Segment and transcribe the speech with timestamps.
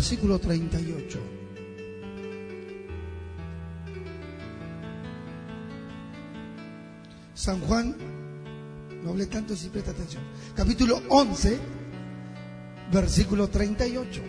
[0.00, 1.18] Versículo 38.
[7.34, 7.94] San Juan,
[9.04, 10.22] no hablé tanto si presta atención.
[10.54, 11.58] Capítulo 11,
[12.90, 14.22] versículo 38.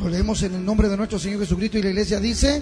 [0.00, 2.60] Lo leemos en el nombre de nuestro Señor Jesucristo y la iglesia dice,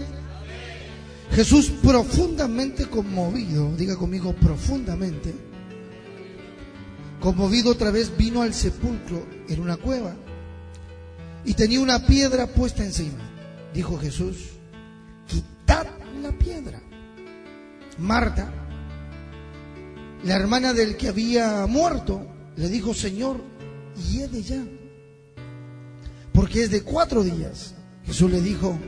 [1.31, 5.54] Jesús profundamente conmovido, diga conmigo profundamente,
[7.25, 10.15] conmovido otra vez vino al sepulcro en una cueva
[11.43, 13.19] y tenía una piedra puesta encima.
[13.73, 14.51] Dijo Jesús,
[15.27, 15.87] quitad
[16.23, 16.83] la piedra.
[17.97, 18.53] Marta,
[20.23, 23.41] la hermana del que había muerto, le dijo, Señor,
[24.11, 24.63] hiede ya,
[26.31, 27.75] porque es de cuatro días.
[28.05, 28.79] Jesús le dijo,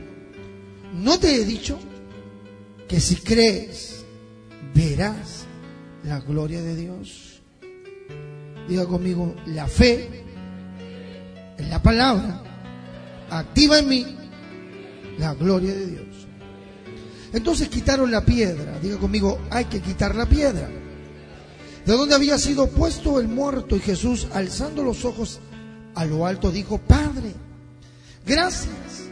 [0.93, 1.79] ¿no te he dicho
[2.87, 4.05] que si crees,
[4.75, 5.45] verás
[6.03, 7.36] la gloria de Dios?
[8.67, 10.23] Diga conmigo, la fe
[11.57, 12.43] en la palabra
[13.29, 14.17] activa en mí
[15.17, 16.27] la gloria de Dios.
[17.33, 18.79] Entonces quitaron la piedra.
[18.79, 20.69] Diga conmigo, hay que quitar la piedra.
[21.85, 25.39] De donde había sido puesto el muerto y Jesús, alzando los ojos
[25.95, 27.33] a lo alto, dijo, Padre,
[28.25, 29.07] gracias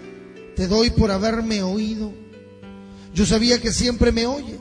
[0.55, 2.13] te doy por haberme oído.
[3.13, 4.59] Yo sabía que siempre me oyes,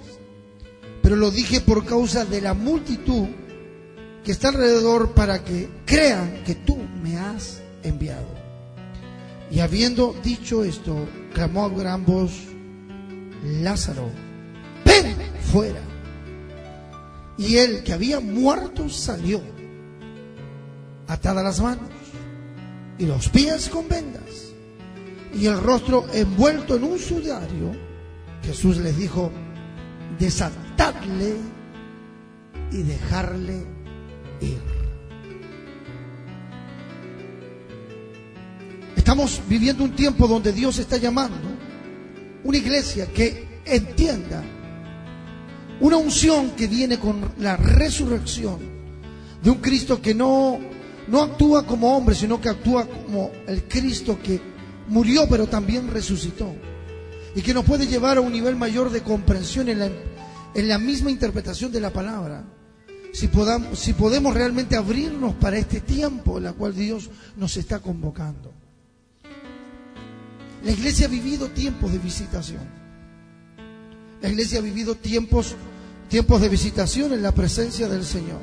[1.03, 3.27] pero lo dije por causa de la multitud
[4.25, 8.27] que está alrededor para que crean que tú me has enviado.
[9.51, 12.33] Y habiendo dicho esto, clamó a gran voz,
[13.45, 14.09] Lázaro,
[14.85, 15.15] ven
[15.53, 15.83] fuera.
[17.37, 19.43] Y él que había muerto salió,
[21.07, 21.91] atadas las manos
[22.99, 24.55] y los pies con vendas
[25.35, 27.73] y el rostro envuelto en un sudario.
[28.43, 29.31] Jesús les dijo,
[30.19, 31.37] desatadle
[32.71, 33.74] y dejarle
[38.97, 41.37] Estamos viviendo un tiempo donde Dios está llamando
[42.43, 44.43] una iglesia que entienda
[45.81, 48.59] una unción que viene con la resurrección
[49.43, 50.59] de un Cristo que no,
[51.09, 54.41] no actúa como hombre, sino que actúa como el Cristo que
[54.89, 56.55] murió pero también resucitó
[57.35, 59.91] y que nos puede llevar a un nivel mayor de comprensión en la,
[60.55, 62.45] en la misma interpretación de la palabra.
[63.15, 67.79] Si, podamos, si podemos realmente abrirnos para este tiempo en el cual Dios nos está
[67.79, 68.53] convocando.
[70.65, 72.63] La iglesia ha vivido tiempos de visitación.
[74.21, 75.55] La iglesia ha vivido tiempos,
[76.09, 78.41] tiempos de visitación en la presencia del Señor.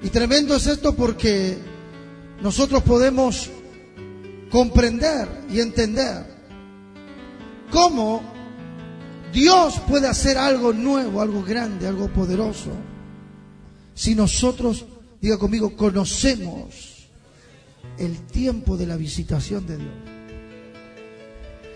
[0.00, 1.58] Y tremendo es esto porque
[2.40, 3.50] nosotros podemos
[4.52, 6.24] comprender y entender
[7.72, 8.37] cómo
[9.32, 12.70] Dios puede hacer algo nuevo, algo grande, algo poderoso,
[13.94, 14.86] si nosotros,
[15.20, 17.08] diga conmigo, conocemos
[17.98, 19.94] el tiempo de la visitación de Dios.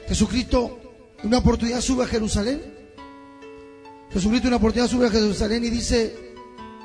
[0.09, 0.79] Jesucristo,
[1.25, 2.63] una oportunidad sube a Jerusalén.
[4.13, 6.35] Jesucristo, una oportunidad sube a Jerusalén y dice,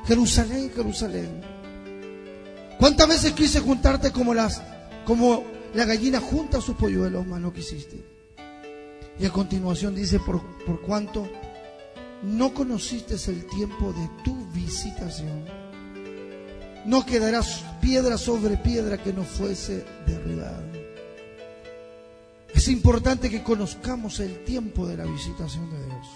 [0.05, 1.41] Jerusalén, Jerusalén.
[2.79, 4.61] ¿Cuántas veces quise juntarte como las,
[5.05, 5.43] como
[5.73, 8.16] la gallina junta sus polluelos, mas no quisiste?
[9.19, 11.27] Y a continuación dice, por, por cuanto
[12.23, 15.45] no conociste el tiempo de tu visitación,
[16.85, 20.63] no quedarás piedra sobre piedra que no fuese derribada.
[22.53, 26.07] Es importante que conozcamos el tiempo de la visitación de Dios.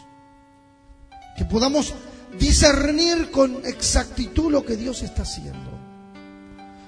[1.38, 1.94] Que podamos
[2.40, 5.70] discernir con exactitud lo que Dios está haciendo.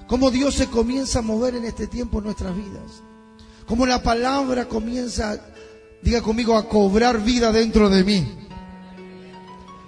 [0.06, 3.02] Cómo Dios se comienza a mover en este tiempo en nuestras vidas.
[3.66, 5.40] Cómo la palabra comienza,
[6.04, 8.46] diga conmigo, a cobrar vida dentro de mí.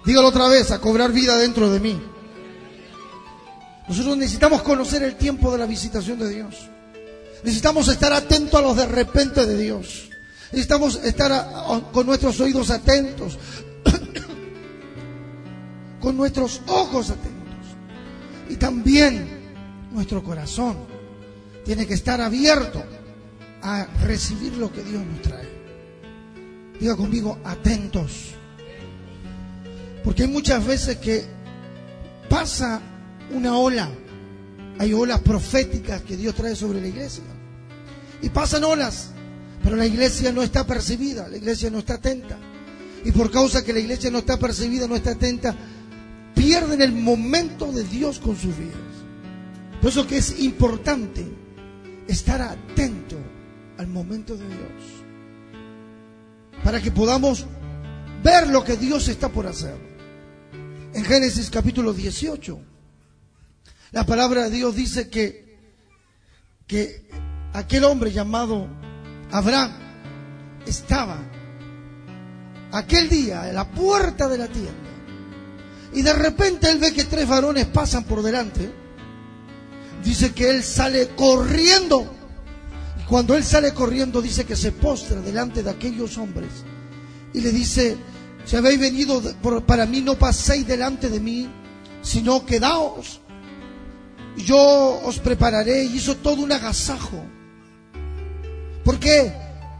[0.03, 2.01] Dígalo otra vez, a cobrar vida dentro de mí.
[3.87, 6.69] Nosotros necesitamos conocer el tiempo de la visitación de Dios.
[7.43, 10.09] Necesitamos estar atentos a los de repente de Dios.
[10.51, 13.37] Necesitamos estar con nuestros oídos atentos,
[16.01, 17.37] con nuestros ojos atentos.
[18.49, 19.27] Y también
[19.91, 20.77] nuestro corazón
[21.63, 22.83] tiene que estar abierto
[23.61, 25.56] a recibir lo que Dios nos trae.
[26.79, 28.33] Diga conmigo, atentos.
[30.03, 31.25] Porque hay muchas veces que
[32.29, 32.81] pasa
[33.31, 33.89] una ola.
[34.79, 37.23] Hay olas proféticas que Dios trae sobre la iglesia.
[38.21, 39.09] Y pasan olas,
[39.63, 42.37] pero la iglesia no está percibida, la iglesia no está atenta.
[43.03, 45.55] Y por causa que la iglesia no está percibida, no está atenta,
[46.35, 48.75] pierden el momento de Dios con sus vidas.
[49.81, 51.25] Por eso que es importante
[52.07, 53.17] estar atento
[53.77, 55.06] al momento de Dios.
[56.67, 57.45] Para que podamos
[58.21, 59.77] ver lo que Dios está por hacer.
[60.93, 62.59] En Génesis capítulo 18,
[63.93, 65.57] la palabra de Dios dice que,
[66.67, 67.09] que
[67.53, 68.67] aquel hombre llamado
[69.31, 69.71] Abraham
[70.65, 71.17] estaba
[72.73, 74.73] aquel día en la puerta de la tienda.
[75.93, 78.69] Y de repente él ve que tres varones pasan por delante.
[80.03, 82.13] Dice que él sale corriendo.
[83.07, 86.49] Cuando él sale corriendo dice que se postra delante de aquellos hombres.
[87.33, 87.97] Y le dice,
[88.45, 89.21] si habéis venido
[89.65, 91.49] para mí, no paséis delante de mí,
[92.01, 93.21] sino quedaos
[94.37, 95.83] yo os prepararé.
[95.83, 97.23] Y hizo todo un agasajo.
[98.83, 99.33] ¿Por qué?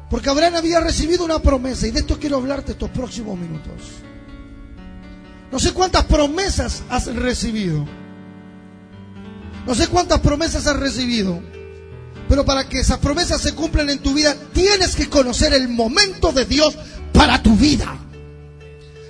[0.10, 3.74] Porque Abraham había recibido una promesa y de esto quiero hablarte estos próximos minutos.
[5.52, 7.86] No sé cuántas promesas has recibido.
[9.66, 11.42] No sé cuántas promesas has recibido.
[12.30, 16.32] Pero para que esas promesas se cumplan en tu vida, tienes que conocer el momento
[16.32, 16.78] de Dios
[17.14, 17.98] para tu vida.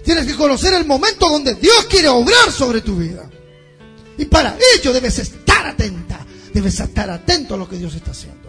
[0.03, 3.29] Tienes que conocer el momento donde Dios quiere obrar sobre tu vida.
[4.17, 8.47] Y para ello debes estar atenta, debes estar atento a lo que Dios está haciendo.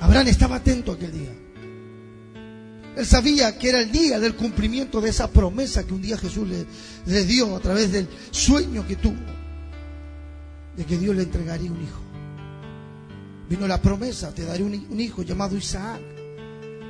[0.00, 1.30] Abraham estaba atento aquel día.
[2.96, 6.48] Él sabía que era el día del cumplimiento de esa promesa que un día Jesús
[7.06, 9.16] le, dio a través del sueño que tuvo,
[10.80, 12.00] de que Dios le entregaría un hijo.
[13.50, 16.00] Vino la promesa, te daré un hijo llamado Isaac.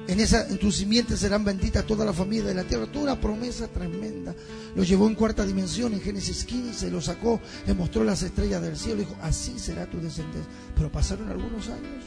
[0.07, 2.87] En, esa, en tu simiente serán benditas toda la familia de la tierra.
[2.87, 4.33] Toda una promesa tremenda.
[4.77, 8.77] Lo llevó en cuarta dimensión, en Génesis 15, lo sacó, le mostró las estrellas del
[8.77, 9.01] cielo.
[9.01, 10.49] Dijo, así será tu descendencia.
[10.77, 12.05] Pero pasaron algunos años.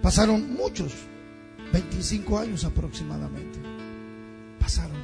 [0.00, 0.92] Pasaron muchos,
[1.72, 3.58] 25 años aproximadamente.
[4.60, 4.96] Pasaron.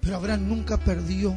[0.00, 1.36] Pero Abraham nunca perdió.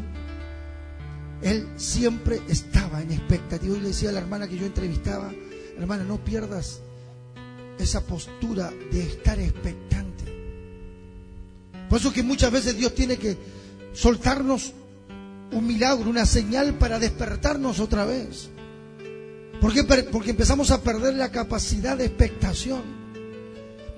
[1.41, 3.77] Él siempre estaba en expectativa.
[3.77, 5.31] Y le decía a la hermana que yo entrevistaba,
[5.77, 6.81] hermana, no pierdas
[7.77, 10.25] esa postura de estar expectante.
[11.89, 13.38] Por eso que muchas veces Dios tiene que
[13.94, 14.74] soltarnos
[15.51, 18.50] un milagro, una señal para despertarnos otra vez.
[19.59, 19.83] ¿Por qué?
[19.83, 22.81] Porque empezamos a perder la capacidad de expectación.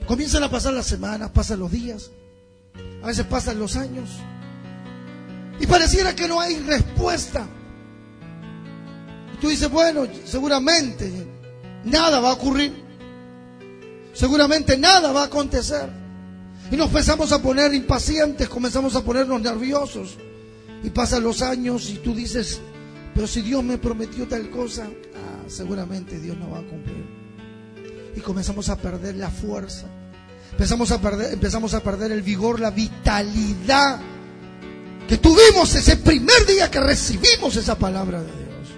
[0.08, 2.12] Comienzan a pasar las semanas, pasan los días,
[3.04, 4.10] a veces pasan los años.
[5.62, 7.48] Y pareciera que no hay respuesta.
[9.40, 11.10] tú dices, bueno, seguramente
[11.86, 12.82] nada va a ocurrir
[14.14, 15.90] seguramente nada va a acontecer.
[16.72, 20.18] Y nos empezamos a poner impacientes, comenzamos a ponernos nerviosos.
[20.84, 22.60] Y pasan los años y tú dices,
[23.14, 27.06] pero si Dios me prometió tal cosa, ah, seguramente Dios no va a cumplir.
[28.16, 29.88] Y comenzamos a perder la fuerza.
[30.52, 34.00] Empezamos a perder, empezamos a perder el vigor, la vitalidad
[35.12, 38.70] que tuvimos ese primer día que recibimos esa palabra de Dios.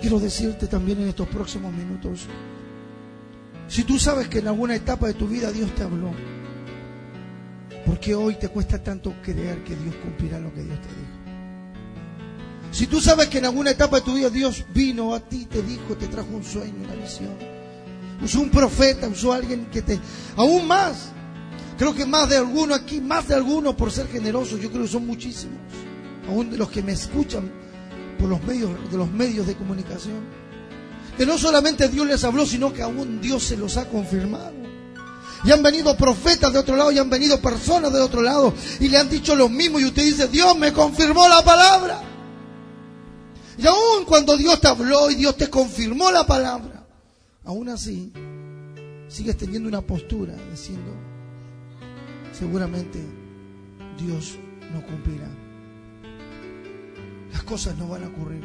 [0.00, 2.20] Quiero decirte también en estos próximos minutos,
[3.68, 6.12] si tú sabes que en alguna etapa de tu vida Dios te habló,
[7.84, 12.72] ¿por qué hoy te cuesta tanto creer que Dios cumplirá lo que Dios te dijo?
[12.72, 15.60] Si tú sabes que en alguna etapa de tu vida Dios vino a ti, te
[15.60, 17.36] dijo, te trajo un sueño, una visión,
[18.24, 20.00] usó un profeta, usó alguien que te...
[20.34, 21.12] Aún más,
[21.80, 24.88] creo que más de alguno aquí, más de alguno por ser generoso, yo creo que
[24.88, 25.56] son muchísimos,
[26.28, 27.50] aún de los que me escuchan
[28.18, 30.20] por los medios, de los medios de comunicación
[31.16, 34.52] que no solamente Dios les habló, sino que aún Dios se los ha confirmado.
[35.42, 38.88] Y han venido profetas de otro lado y han venido personas de otro lado y
[38.88, 42.02] le han dicho lo mismo y usted dice, Dios me confirmó la palabra.
[43.56, 46.86] Y aún cuando Dios te habló y Dios te confirmó la palabra,
[47.44, 48.12] aún así
[49.08, 51.09] sigues teniendo una postura diciendo,
[52.40, 52.98] seguramente
[54.02, 54.38] Dios
[54.72, 55.28] no cumplirá.
[57.32, 58.42] Las cosas no van a ocurrir.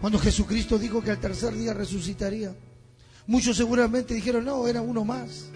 [0.00, 2.56] Cuando Jesucristo dijo que al tercer día resucitaría,
[3.26, 5.50] muchos seguramente dijeron, no, era uno más.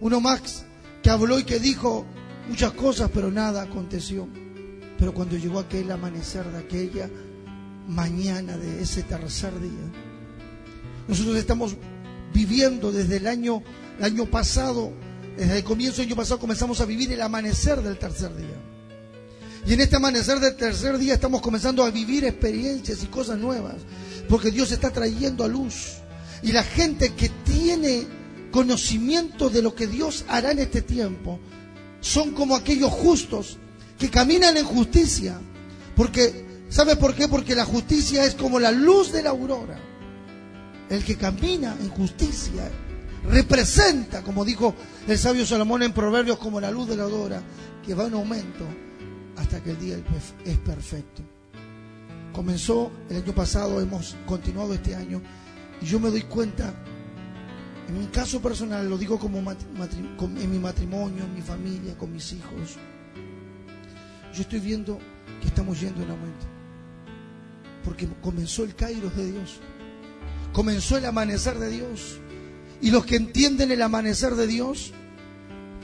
[0.00, 0.66] Uno más
[1.02, 2.04] que habló y que dijo,
[2.46, 4.28] muchas cosas, pero nada aconteció.
[4.98, 7.08] Pero cuando llegó aquel amanecer de aquella
[7.88, 9.90] mañana de ese tercer día,
[11.08, 11.74] nosotros estamos
[12.34, 13.62] viviendo desde el año,
[13.98, 14.92] el año pasado,
[15.36, 18.56] desde el comienzo del año pasado comenzamos a vivir el amanecer del tercer día.
[19.66, 23.76] Y en este amanecer del tercer día estamos comenzando a vivir experiencias y cosas nuevas,
[24.28, 25.98] porque Dios está trayendo a luz.
[26.42, 28.06] Y la gente que tiene
[28.50, 31.38] conocimiento de lo que Dios hará en este tiempo,
[32.00, 33.58] son como aquellos justos
[33.98, 35.40] que caminan en justicia.
[35.96, 37.28] Porque, ¿sabe por qué?
[37.28, 39.80] Porque la justicia es como la luz de la aurora.
[40.90, 42.70] El que camina en justicia
[43.28, 44.74] representa, como dijo
[45.06, 47.42] el sabio Salomón en Proverbios, como la luz de la aurora,
[47.84, 48.64] que va en aumento
[49.36, 49.96] hasta que el día
[50.44, 51.22] es perfecto.
[52.32, 55.20] Comenzó el año pasado, hemos continuado este año,
[55.80, 56.72] y yo me doy cuenta,
[57.88, 62.32] en mi caso personal, lo digo como en mi matrimonio, en mi familia, con mis
[62.32, 62.78] hijos,
[64.32, 64.98] yo estoy viendo
[65.40, 66.46] que estamos yendo en aumento.
[67.84, 69.60] Porque comenzó el Kairos de Dios.
[70.52, 72.18] Comenzó el amanecer de Dios.
[72.82, 74.92] Y los que entienden el amanecer de Dios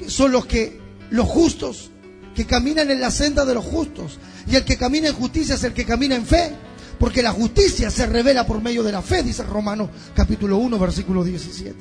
[0.07, 1.91] son los que, los justos,
[2.35, 4.19] que caminan en la senda de los justos.
[4.47, 6.53] Y el que camina en justicia es el que camina en fe.
[6.99, 11.23] Porque la justicia se revela por medio de la fe, dice Romanos capítulo 1, versículo
[11.23, 11.77] 17.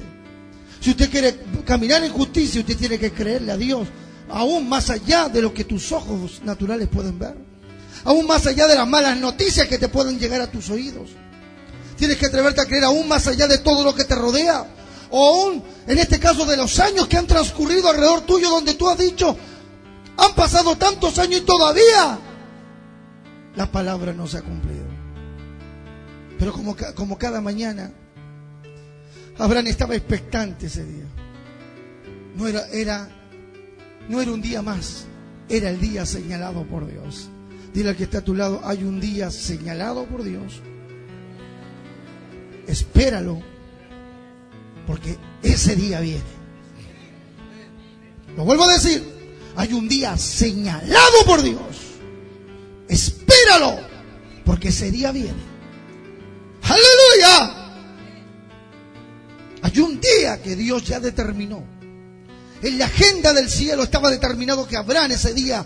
[0.80, 3.88] Si usted quiere caminar en justicia, usted tiene que creerle a Dios
[4.30, 7.36] aún más allá de lo que tus ojos naturales pueden ver,
[8.04, 11.10] aún más allá de las malas noticias que te pueden llegar a tus oídos.
[11.98, 14.68] Tienes que atreverte a creer aún más allá de todo lo que te rodea,
[15.10, 18.90] o aún en este caso de los años que han transcurrido alrededor tuyo donde tú
[18.90, 19.38] has dicho,
[20.18, 22.20] han pasado tantos años y todavía
[23.56, 24.86] la palabra no se ha cumplido.
[26.38, 27.92] Pero como, como cada mañana,
[29.40, 31.06] Abraham estaba expectante ese día.
[32.36, 33.10] No era, era
[34.10, 35.06] no era un día más,
[35.50, 37.30] era el día señalado por Dios.
[37.74, 40.62] Dile al que está a tu lado, hay un día señalado por Dios.
[42.68, 43.42] Espéralo,
[44.88, 46.24] porque ese día viene.
[48.36, 49.04] Lo vuelvo a decir,
[49.56, 51.62] hay un día señalado por Dios.
[52.88, 53.80] Espéralo,
[54.46, 55.44] porque ese día viene.
[56.64, 57.74] Aleluya.
[59.62, 61.78] Hay un día que Dios ya determinó
[62.62, 65.66] en la agenda del cielo estaba determinado que Abraham ese día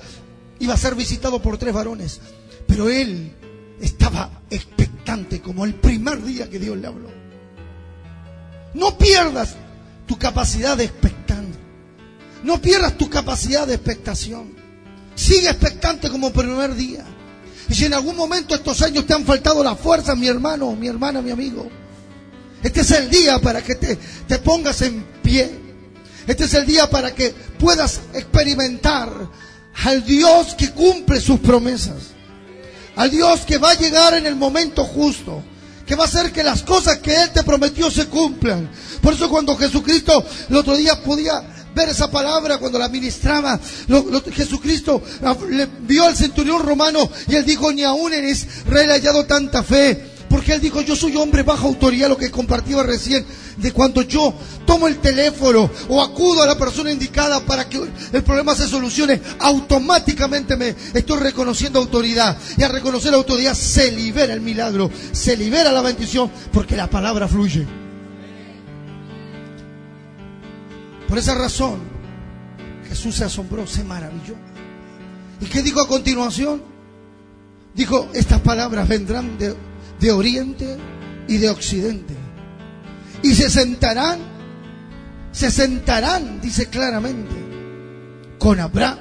[0.59, 2.19] iba a ser visitado por tres varones.
[2.67, 3.31] Pero él
[3.79, 7.20] estaba expectante como el primer día que Dios le habló.
[8.73, 9.55] No pierdas
[10.07, 11.43] tu capacidad de expectar.
[12.43, 14.53] No pierdas tu capacidad de expectación.
[15.15, 17.05] Sigue expectante como primer día.
[17.69, 20.87] Y si en algún momento estos años te han faltado la fuerza, mi hermano, mi
[20.87, 21.69] hermana, mi amigo,
[22.63, 23.97] este es el día para que te,
[24.27, 25.61] te pongas en pie
[26.27, 29.09] este es el día para que puedas experimentar
[29.83, 32.11] al Dios que cumple sus promesas.
[32.95, 35.43] Al Dios que va a llegar en el momento justo.
[35.91, 38.71] Que va a hacer que las cosas que Él te prometió se cumplan.
[39.01, 41.43] Por eso cuando Jesucristo el otro día podía
[41.75, 43.60] ver esa palabra cuando la ministraba.
[44.31, 45.03] Jesucristo
[45.50, 50.11] le vio al centurión romano y él dijo, ni aún en Israel hallado tanta fe.
[50.31, 53.25] Porque él dijo, yo soy hombre bajo autoridad, lo que compartía recién,
[53.57, 54.33] de cuando yo
[54.65, 57.81] tomo el teléfono o acudo a la persona indicada para que
[58.13, 62.38] el problema se solucione, automáticamente me estoy reconociendo autoridad.
[62.55, 67.27] Y al reconocer autoridad se libera el milagro, se libera la bendición, porque la palabra
[67.27, 67.67] fluye.
[71.09, 71.81] Por esa razón,
[72.88, 74.35] Jesús se asombró, se maravilló.
[75.41, 76.63] ¿Y qué dijo a continuación?
[77.75, 79.70] Dijo, estas palabras vendrán de
[80.01, 80.77] de oriente
[81.27, 82.15] y de occidente.
[83.24, 84.20] Y se sentarán,
[85.31, 87.36] se sentarán, dice claramente,
[88.39, 88.98] con Abraham,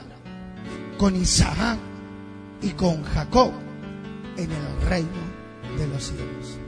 [0.98, 1.78] con Isaac
[2.60, 3.50] y con Jacob
[4.36, 5.08] en el reino
[5.78, 6.58] de los cielos.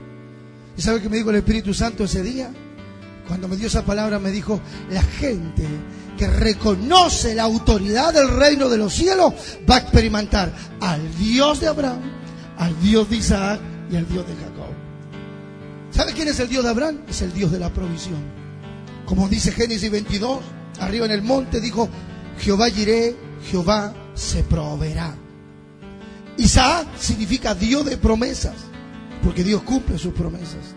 [0.75, 2.51] ¿Y sabe qué me dijo el Espíritu Santo ese día?
[3.27, 4.59] Cuando me dio esa palabra me dijo,
[4.89, 5.63] la gente
[6.17, 9.33] que reconoce la autoridad del reino de los cielos
[9.69, 12.01] va a experimentar al Dios de Abraham,
[12.57, 13.59] al Dios de Isaac
[13.95, 14.73] el Dios de Jacob.
[15.91, 17.01] ¿Sabe quién es el Dios de Abraham?
[17.07, 18.19] Es el Dios de la provisión.
[19.05, 20.39] Como dice Génesis 22,
[20.79, 21.89] arriba en el monte dijo,
[22.39, 23.15] Jehová iré,
[23.49, 25.15] Jehová se proveerá.
[26.37, 28.55] Isaac significa Dios de promesas,
[29.23, 30.75] porque Dios cumple sus promesas.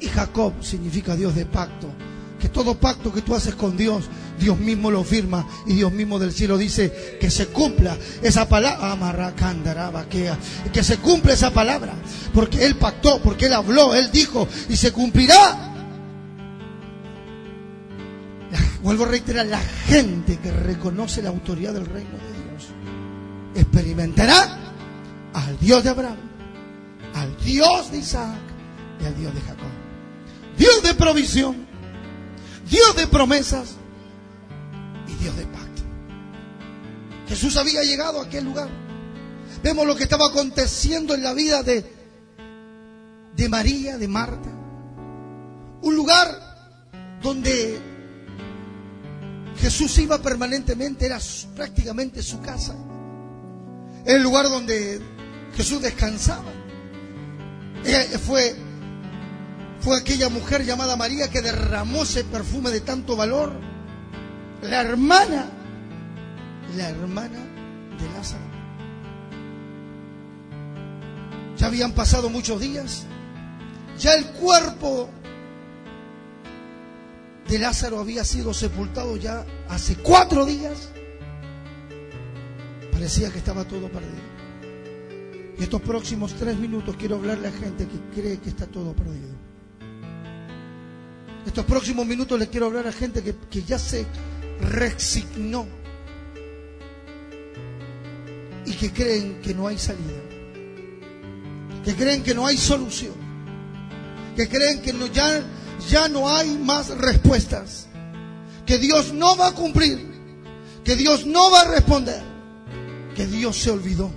[0.00, 1.88] Y Jacob significa Dios de pacto,
[2.38, 4.04] que todo pacto que tú haces con Dios,
[4.38, 9.34] Dios mismo lo firma y Dios mismo del cielo dice que se cumpla esa palabra,
[10.72, 11.94] que se cumpla esa palabra,
[12.34, 15.72] porque Él pactó, porque Él habló, Él dijo y se cumplirá.
[18.82, 22.68] Vuelvo a reiterar, la gente que reconoce la autoridad del reino de Dios
[23.54, 24.58] experimentará
[25.32, 26.16] al Dios de Abraham,
[27.14, 28.38] al Dios de Isaac
[29.00, 29.68] y al Dios de Jacob.
[30.58, 31.66] Dios de provisión,
[32.68, 33.74] Dios de promesas
[35.06, 35.82] y Dios de pacto.
[37.28, 38.68] Jesús había llegado a aquel lugar.
[39.62, 41.84] Vemos lo que estaba aconteciendo en la vida de,
[43.34, 44.50] de María, de Marta.
[45.82, 46.28] Un lugar
[47.22, 47.80] donde
[49.58, 51.18] Jesús iba permanentemente, era
[51.54, 52.74] prácticamente su casa.
[54.04, 55.00] el lugar donde
[55.56, 56.52] Jesús descansaba.
[58.24, 58.54] fue,
[59.80, 63.52] fue aquella mujer llamada María que derramó ese perfume de tanto valor.
[64.62, 65.46] La hermana,
[66.76, 67.38] la hermana
[67.98, 68.44] de Lázaro.
[71.56, 73.06] Ya habían pasado muchos días.
[73.98, 75.08] Ya el cuerpo
[77.48, 80.90] de Lázaro había sido sepultado ya hace cuatro días,
[82.92, 84.36] parecía que estaba todo perdido.
[85.58, 89.45] Y estos próximos tres minutos quiero hablarle a gente que cree que está todo perdido.
[91.46, 94.04] Estos próximos minutos les quiero hablar a gente que, que ya se
[94.60, 95.66] resignó
[98.64, 100.20] y que creen que no hay salida,
[101.84, 103.14] que creen que no hay solución,
[104.34, 105.42] que creen que no, ya
[105.88, 107.86] ya no hay más respuestas.
[108.64, 110.14] Que Dios no va a cumplir.
[110.84, 112.22] Que Dios no va a responder.
[113.14, 114.10] Que Dios se olvidó.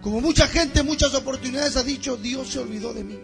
[0.00, 3.18] Como mucha gente, muchas oportunidades ha dicho, Dios se olvidó de mí.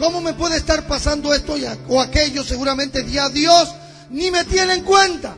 [0.00, 1.56] ¿Cómo me puede estar pasando esto
[1.88, 2.42] o aquello?
[2.42, 3.74] Seguramente ya Dios
[4.08, 5.36] ni me tiene en cuenta.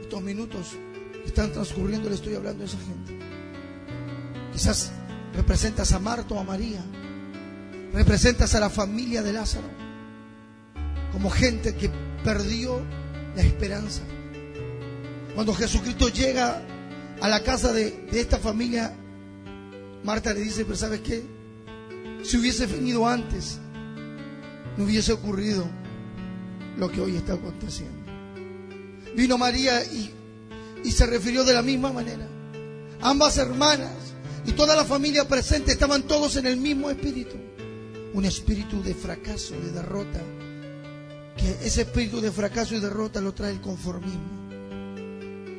[0.00, 0.68] Estos minutos
[1.26, 3.18] están transcurriendo le estoy hablando a esa gente.
[4.52, 4.92] Quizás
[5.34, 6.80] representas a Marta o a María
[7.92, 9.68] representas a la familia de Lázaro
[11.12, 11.90] como gente que
[12.22, 12.80] perdió
[13.34, 14.02] la esperanza.
[15.34, 16.62] Cuando Jesucristo llega
[17.20, 18.94] a la casa de, esta familia,
[20.04, 21.33] Marta le dice, pero ¿sabes qué?
[22.24, 23.58] Si hubiese venido antes,
[24.76, 25.68] no hubiese ocurrido
[26.78, 28.04] lo que hoy está aconteciendo.
[29.14, 30.10] Vino María y,
[30.90, 32.26] se refirió de la misma manera.
[33.00, 33.92] Ambas hermanas
[34.46, 37.36] y toda la familia presente estaban todos en el mismo espíritu
[38.14, 40.20] un espíritu de fracaso, de derrota,
[41.36, 44.46] que ese espíritu de fracaso y derrota lo trae el conformismo.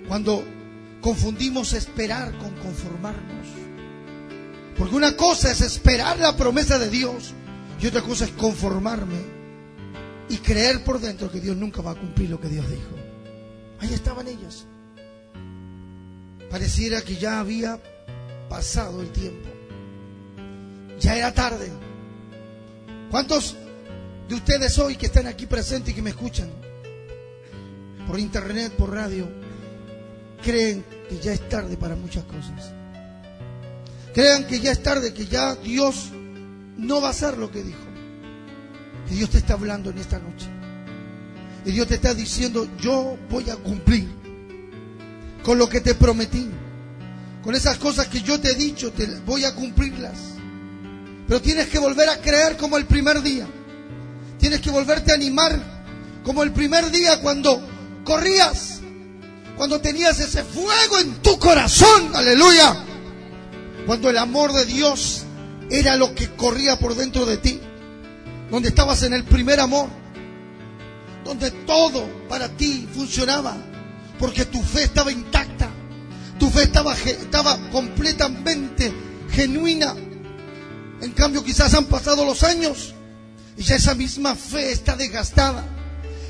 [0.08, 0.41] Cuando
[1.01, 3.64] confundimos esperar con conformarnos.
[4.77, 7.33] Porque una cosa es esperar la promesa de Dios
[7.79, 9.35] y otra cosa es conformarme
[10.29, 12.95] y creer por dentro que Dios nunca va a cumplir lo que Dios dijo.
[13.79, 14.65] Ahí estaban ellos.
[16.49, 17.79] Pareciera que ya había
[18.49, 19.49] pasado el tiempo.
[20.99, 21.71] Ya era tarde.
[23.11, 23.55] ¿Cuántos
[24.27, 26.49] de ustedes hoy que están aquí presentes y que me escuchan
[28.07, 29.27] por internet, por radio,
[30.43, 32.74] creen que ya es tarde para muchas cosas?
[34.15, 36.12] Crean que ya es tarde, que ya Dios
[36.78, 37.84] no va a hacer lo que dijo.
[39.10, 40.47] Que Dios te está hablando en esta noche.
[41.65, 44.08] Y Dios te está diciendo, yo voy a cumplir
[45.43, 46.49] con lo que te prometí.
[47.43, 50.17] Con esas cosas que yo te he dicho, te voy a cumplirlas.
[51.28, 53.45] Pero tienes que volver a creer como el primer día.
[54.39, 55.60] Tienes que volverte a animar
[56.23, 57.62] como el primer día cuando
[58.06, 58.80] corrías,
[59.58, 62.94] cuando tenías ese fuego en tu corazón, aleluya.
[63.85, 65.23] Cuando el amor de Dios
[65.69, 67.59] era lo que corría por dentro de ti,
[68.49, 69.89] donde estabas en el primer amor,
[71.23, 73.57] donde todo para ti funcionaba,
[74.19, 75.69] porque tu fe estaba intacta,
[76.39, 78.93] tu fe estaba, estaba completamente
[79.31, 79.95] genuina.
[81.01, 82.93] En cambio, quizás han pasado los años
[83.57, 85.74] y ya esa misma fe está desgastada.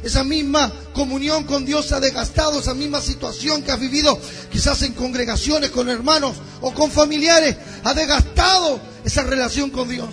[0.05, 4.19] Esa misma comunión con Dios se ha desgastado, esa misma situación que has vivido
[4.51, 10.09] quizás en congregaciones con hermanos o con familiares, ha desgastado esa relación con Dios.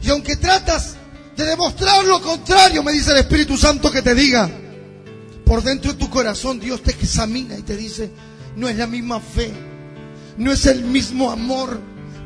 [0.00, 0.94] Y aunque tratas
[1.36, 4.50] de demostrar lo contrario, me dice el Espíritu Santo que te diga,
[5.44, 8.10] por dentro de tu corazón Dios te examina y te dice,
[8.56, 9.52] no es la misma fe,
[10.38, 11.78] no es el mismo amor,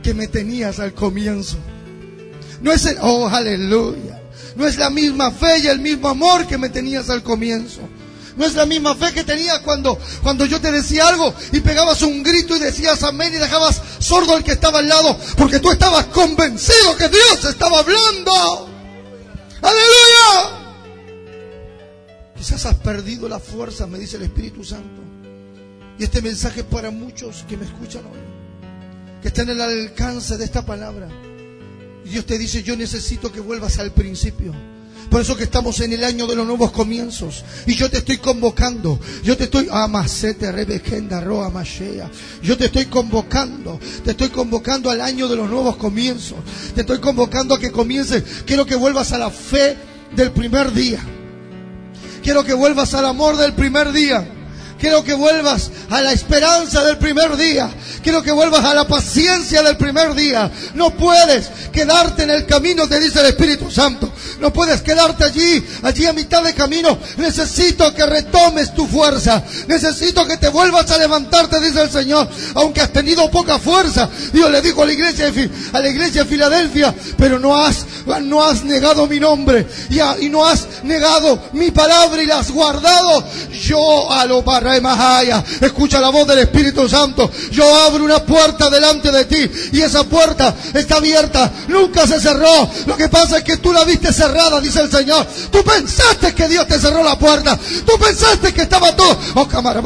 [0.05, 1.57] que me tenías al comienzo.
[2.63, 4.18] No es el, oh, aleluya.
[4.59, 7.81] No es la misma fe y el mismo amor que me tenías al comienzo.
[8.37, 12.03] No es la misma fe que tenías cuando, cuando yo te decía algo y pegabas
[12.03, 15.71] un grito y decías amén y dejabas sordo al que estaba al lado porque tú
[15.71, 18.69] estabas convencido que Dios estaba hablando.
[19.63, 20.59] Aleluya.
[22.37, 25.03] Quizás has perdido la fuerza, me dice el Espíritu Santo.
[25.99, 28.29] Y este mensaje es para muchos que me escuchan hoy
[29.23, 31.09] que está en el alcance de esta palabra.
[32.09, 34.55] Dios te dice, yo necesito que vuelvas al principio.
[35.11, 37.45] Por eso que estamos en el año de los nuevos comienzos.
[37.67, 39.01] Y yo te estoy convocando.
[39.25, 39.69] Yo te estoy
[41.51, 42.11] mashea.
[42.43, 43.81] Yo te estoy convocando.
[44.05, 46.39] Te estoy convocando al año de los nuevos comienzos.
[46.75, 48.23] Te estoy convocando a que comiences.
[48.45, 49.77] Quiero que vuelvas a la fe
[50.15, 51.01] del primer día.
[52.23, 54.38] Quiero que vuelvas al amor del primer día.
[54.79, 57.69] Quiero que vuelvas a la esperanza del primer día.
[58.03, 60.51] Quiero que vuelvas a la paciencia del primer día.
[60.75, 64.13] No puedes quedarte en el camino, te dice el Espíritu Santo.
[64.41, 66.97] No puedes quedarte allí, allí a mitad de camino.
[67.17, 69.43] Necesito que retomes tu fuerza.
[69.67, 72.29] Necesito que te vuelvas a levantarte, dice el Señor.
[72.55, 74.09] Aunque has tenido poca fuerza.
[74.33, 77.85] Dios le dijo a la iglesia de, Filadelfia, pero no has,
[78.65, 83.25] negado mi nombre y, no has negado mi palabra y la has guardado.
[83.51, 84.45] Yo a lo
[85.61, 87.31] Escucha la voz del Espíritu Santo.
[87.51, 91.51] Yo abro una puerta delante de ti y esa puerta está abierta.
[91.69, 92.69] Nunca se cerró.
[92.87, 95.27] Lo que pasa es que tú la viste cerrada, dice el Señor.
[95.51, 97.59] Tú pensaste que Dios te cerró la puerta.
[97.87, 99.19] Tú pensaste que estaba todo.
[99.35, 99.81] Oh, cámara,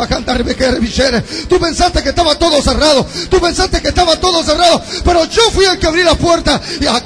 [1.49, 3.07] Tú pensaste que estaba todo cerrado.
[3.31, 4.83] Tú pensaste que estaba todo cerrado.
[5.05, 6.61] Pero yo fui el que abrí la puerta.
[6.81, 7.03] Y a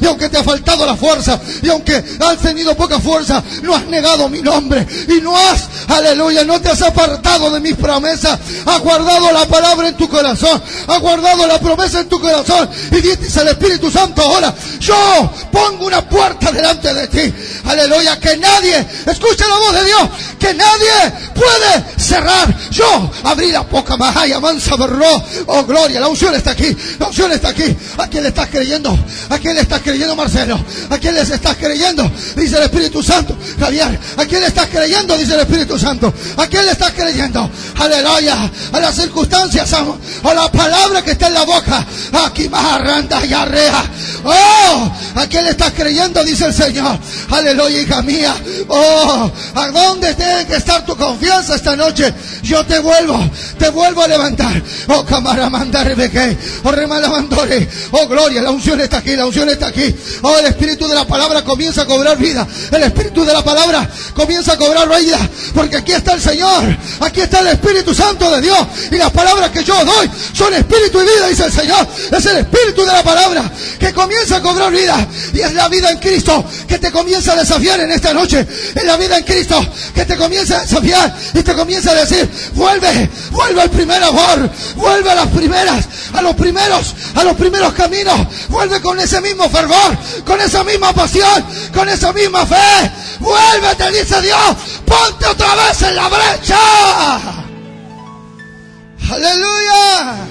[0.00, 1.40] Y aunque te ha faltado la fuerza.
[1.62, 3.42] Y aunque has tenido poca fuerza.
[3.62, 4.86] No has negado mi nombre.
[5.08, 8.38] Y no has, Aleluya, no te has apartado de mis promesas.
[8.66, 10.62] Has guardado la palabra en tu corazón.
[10.86, 12.68] Has guardado la promesa en tu corazón.
[12.90, 17.34] Y dice el Espíritu Santo ahora, yo pongo una puerta delante de ti.
[17.64, 22.54] Aleluya, que nadie, escucha la voz de Dios, que nadie puede cerrar.
[22.70, 25.22] Yo abrí la boca majaya, mansa berró.
[25.46, 26.76] Oh, gloria, la unción está aquí.
[26.98, 27.76] La unción está aquí.
[27.98, 28.96] ¿A quién le estás creyendo?
[29.28, 30.58] ¿A quién le estás creyendo, Marcelo?
[30.90, 32.10] ¿A quién les estás creyendo?
[32.36, 33.36] Dice el Espíritu Santo.
[33.58, 35.16] Javier, ¿a quién le estás creyendo?
[35.16, 35.97] Dice el Espíritu Santo.
[36.36, 37.50] ¿A quién le estás creyendo?
[37.76, 38.50] Aleluya.
[38.72, 41.84] A las circunstancias, a la palabra que está en la boca.
[42.26, 43.84] Aquí randa y arrea.
[44.24, 46.22] Oh, ¿a quién le estás creyendo?
[46.24, 46.98] Dice el Señor.
[47.30, 48.34] Aleluya, hija mía.
[48.68, 52.12] Oh, ¿a dónde tiene que estar tu confianza esta noche?
[52.42, 53.18] Yo te vuelvo,
[53.58, 54.62] te vuelvo a levantar.
[54.88, 56.36] Oh, camaramanda rebeque.
[56.64, 57.68] Oh, remalamandore.
[57.92, 59.94] Oh, gloria, la unción está aquí, la unción está aquí.
[60.22, 62.46] Oh, el espíritu de la palabra comienza a cobrar vida.
[62.70, 65.18] El espíritu de la palabra comienza a cobrar vida.
[65.54, 68.58] Porque aquí está el Señor, aquí está el Espíritu Santo de Dios.
[68.90, 71.88] Y las palabras que yo doy son espíritu y vida, dice el Señor.
[72.12, 75.06] Es el espíritu de la palabra que comienza a cobrar vida.
[75.32, 78.46] Y es la vida en Cristo que te comienza a desafiar en esta noche.
[78.74, 82.28] Es la vida en Cristo que te comienza a desafiar y te comienza a decir,
[82.52, 87.72] vuelve, vuelve al primer amor, vuelve a las primeras, a los primeros, a los primeros
[87.72, 89.96] caminos, vuelve con ese mismo fervor,
[90.26, 92.92] con esa misma pasión, con esa misma fe.
[93.20, 94.56] Vuelve, te dice Dios,
[94.88, 96.56] ponte otra vez en la brecha.
[99.10, 100.26] Aleluya.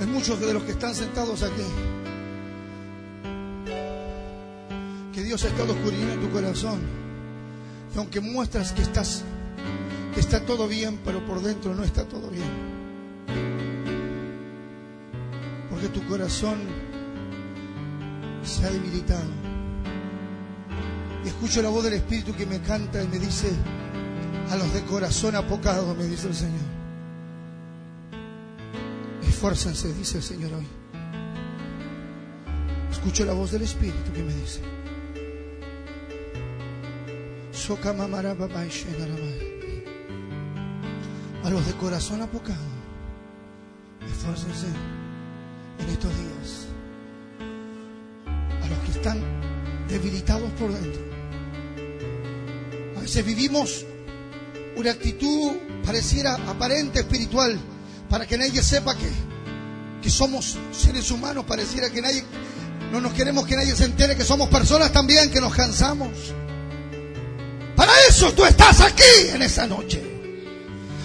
[0.00, 1.62] Hay muchos de los que están sentados aquí.
[5.12, 6.80] Que Dios ha estado oscurinando en tu corazón.
[7.94, 9.24] Y aunque muestras que estás,
[10.14, 12.81] que está todo bien, pero por dentro no está todo bien
[15.82, 16.60] que tu corazón
[18.44, 19.28] se ha debilitado.
[21.24, 23.50] Escucho la voz del Espíritu que me canta y me dice,
[24.48, 26.68] a los de corazón apocado, me dice el Señor.
[29.22, 30.68] Esfuércense, dice el Señor hoy.
[32.92, 34.60] Escucho la voz del Espíritu que me dice.
[41.42, 42.70] A los de corazón apocado,
[44.06, 45.01] esfuércense
[45.82, 46.66] en estos días.
[48.62, 49.20] A los que están
[49.88, 51.02] debilitados por dentro.
[52.96, 53.84] A veces vivimos
[54.76, 55.52] una actitud
[55.84, 57.58] pareciera aparente espiritual
[58.08, 59.10] para que nadie sepa que,
[60.00, 62.24] que somos seres humanos, pareciera que nadie,
[62.90, 66.10] no nos queremos que nadie se entere que somos personas también, que nos cansamos.
[67.74, 70.02] Para eso tú estás aquí en esa noche.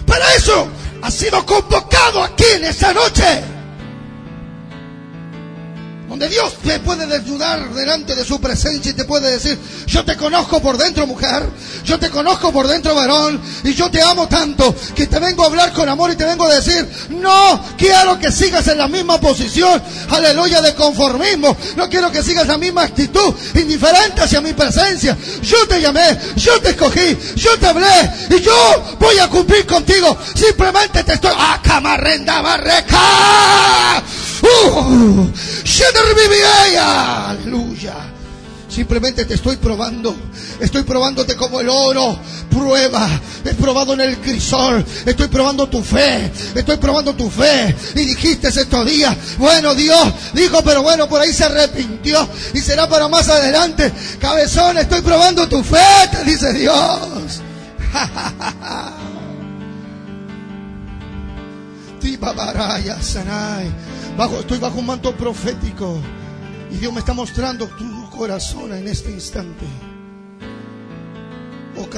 [0.06, 0.68] Para eso
[1.02, 3.57] has sido convocado aquí en esa noche
[6.08, 10.16] donde Dios te puede desnudar delante de su presencia y te puede decir, yo te
[10.16, 11.46] conozco por dentro mujer,
[11.84, 15.46] yo te conozco por dentro varón, y yo te amo tanto que te vengo a
[15.46, 19.20] hablar con amor y te vengo a decir, no quiero que sigas en la misma
[19.20, 25.16] posición, aleluya, de conformismo, no quiero que sigas la misma actitud, indiferente hacia mi presencia,
[25.42, 30.16] yo te llamé, yo te escogí, yo te hablé, y yo voy a cumplir contigo,
[30.34, 32.98] simplemente te estoy, ¡ah, camarrenda barreca!
[34.40, 35.26] Uh,
[37.30, 37.94] aleluya.
[38.68, 40.14] Simplemente te estoy probando.
[40.60, 42.18] Estoy probándote como el oro.
[42.50, 43.08] Prueba.
[43.44, 44.84] He probado en el crisol.
[45.06, 46.30] Estoy probando tu fe.
[46.54, 47.74] Estoy probando tu fe.
[47.94, 52.28] Y dijiste estos días, bueno Dios dijo, pero bueno, por ahí se arrepintió.
[52.54, 53.92] Y será para más adelante.
[54.20, 55.78] Cabezón, estoy probando tu fe,
[56.12, 57.40] te dice Dios.
[64.18, 66.00] Estoy bajo un manto profético.
[66.72, 69.64] Y Dios me está mostrando tu corazón en este instante.
[71.76, 71.88] Oh,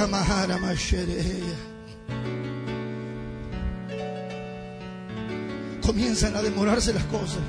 [5.83, 7.39] Comienzan a demorarse las cosas.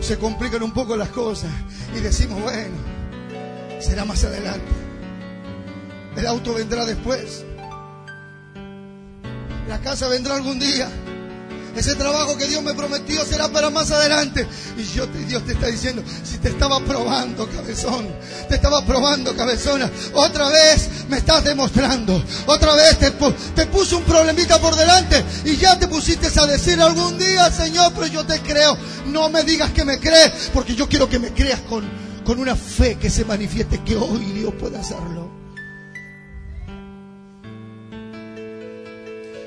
[0.00, 1.52] Se complican un poco las cosas.
[1.96, 2.74] Y decimos, bueno,
[3.80, 4.72] será más adelante.
[6.16, 7.44] El auto vendrá después.
[9.68, 10.90] La casa vendrá algún día.
[11.76, 14.46] Ese trabajo que Dios me prometió será para más adelante.
[14.78, 18.08] Y yo Dios te está diciendo, si te estaba probando, cabezón,
[18.48, 24.04] te estaba probando, cabezona, otra vez me estás demostrando, otra vez te, te puso un
[24.04, 28.40] problemita por delante y ya te pusiste a decir algún día, Señor, pero yo te
[28.40, 28.76] creo.
[29.06, 31.84] No me digas que me crees, porque yo quiero que me creas con,
[32.24, 35.45] con una fe que se manifieste que hoy Dios puede hacerlo.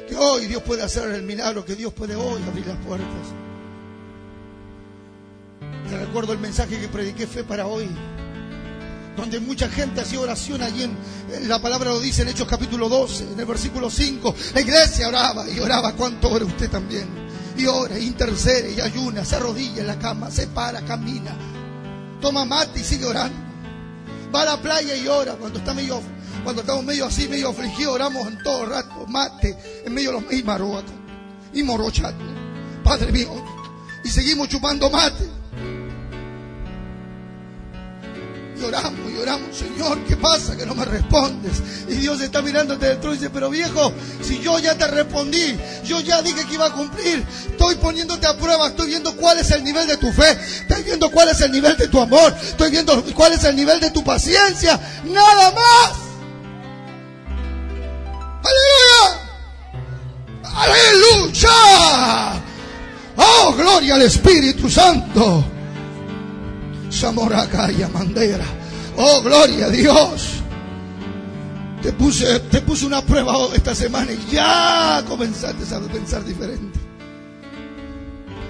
[0.09, 3.07] Que hoy Dios puede hacer el milagro, que Dios puede hoy abrir las puertas.
[5.87, 7.87] Te recuerdo el mensaje que prediqué fe para hoy,
[9.15, 10.97] donde mucha gente hacía oración allí en,
[11.47, 14.35] la palabra lo dice en Hechos capítulo 12, en el versículo 5.
[14.55, 17.07] La iglesia oraba y oraba, ¿cuánto ora usted también?
[17.55, 21.35] Y ora, intercede y ayuna, se arrodilla en la cama, se para, camina,
[22.19, 23.37] toma mate y sigue orando.
[24.33, 26.01] Va a la playa y ora cuando está medio
[26.43, 30.33] cuando estamos medio así, medio afligidos, oramos en todo rato, mate, en medio de los
[30.33, 32.23] y y morochate,
[32.83, 33.29] Padre mío,
[34.03, 35.39] y seguimos chupando mate.
[38.59, 41.61] Y oramos y oramos, Señor, ¿qué pasa que no me respondes?
[41.87, 45.57] Y Dios está mirándote del trono y dice, pero viejo, si yo ya te respondí,
[45.85, 49.49] yo ya dije que iba a cumplir, estoy poniéndote a prueba, estoy viendo cuál es
[49.51, 52.69] el nivel de tu fe, estoy viendo cuál es el nivel de tu amor, estoy
[52.69, 56.08] viendo cuál es el nivel de tu paciencia, nada más.
[63.79, 65.45] Gloria al Espíritu Santo.
[67.71, 68.43] y Mandera.
[68.97, 70.41] Oh, gloria a Dios.
[71.81, 76.77] Te puse, te puse una prueba esta semana y ya comenzaste a pensar diferente.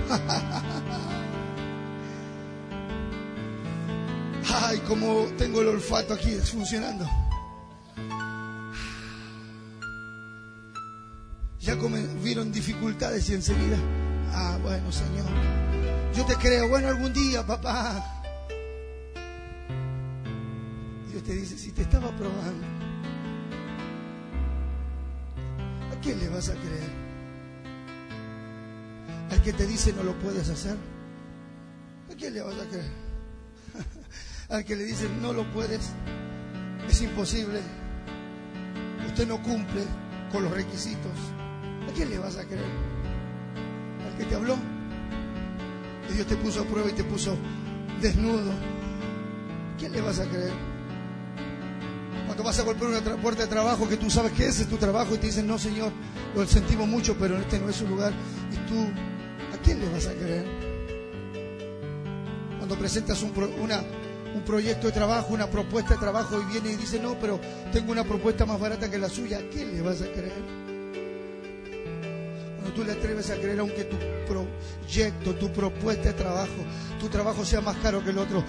[4.64, 7.08] Ay, como tengo el olfato aquí funcionando.
[11.60, 11.78] Ya
[12.24, 13.78] vieron dificultades y enseguida,
[14.34, 15.28] ah, bueno, Señor,
[16.14, 18.04] yo te creo, bueno, algún día, papá.
[21.10, 22.66] Dios te dice, si te estaba probando,
[25.92, 27.10] ¿a quién le vas a creer?
[29.32, 30.78] ¿Al que te dice no lo puedes hacer?
[32.12, 32.92] ¿A quién le vas a creer?
[34.50, 35.92] Al que le dice no lo puedes,
[36.88, 37.62] es imposible,
[39.08, 39.84] usted no cumple
[40.32, 41.12] con los requisitos.
[41.88, 42.99] ¿A quién le vas a creer?
[44.20, 44.58] ¿Al que te habló?
[46.14, 47.38] Dios te puso a prueba y te puso
[48.02, 48.52] desnudo.
[48.52, 50.52] ¿A quién le vas a creer?
[52.26, 54.76] Cuando vas a golpear una puerta de trabajo que tú sabes que ese es tu
[54.76, 55.94] trabajo y te dicen, no Señor,
[56.36, 58.12] lo sentimos mucho, pero este no es su lugar.
[58.52, 58.88] Y tú,
[59.56, 60.46] ¿a quién le vas a creer?
[62.58, 63.32] Cuando presentas un
[64.44, 67.40] proyecto de trabajo, una propuesta de trabajo y viene y dice, no, pero
[67.72, 70.69] tengo una propuesta más barata que la suya, ¿a quién le vas a creer?
[72.80, 76.64] Tú le atreves a creer, aunque tu proyecto, tu propuesta de trabajo,
[76.98, 78.42] tu trabajo sea más caro que el otro,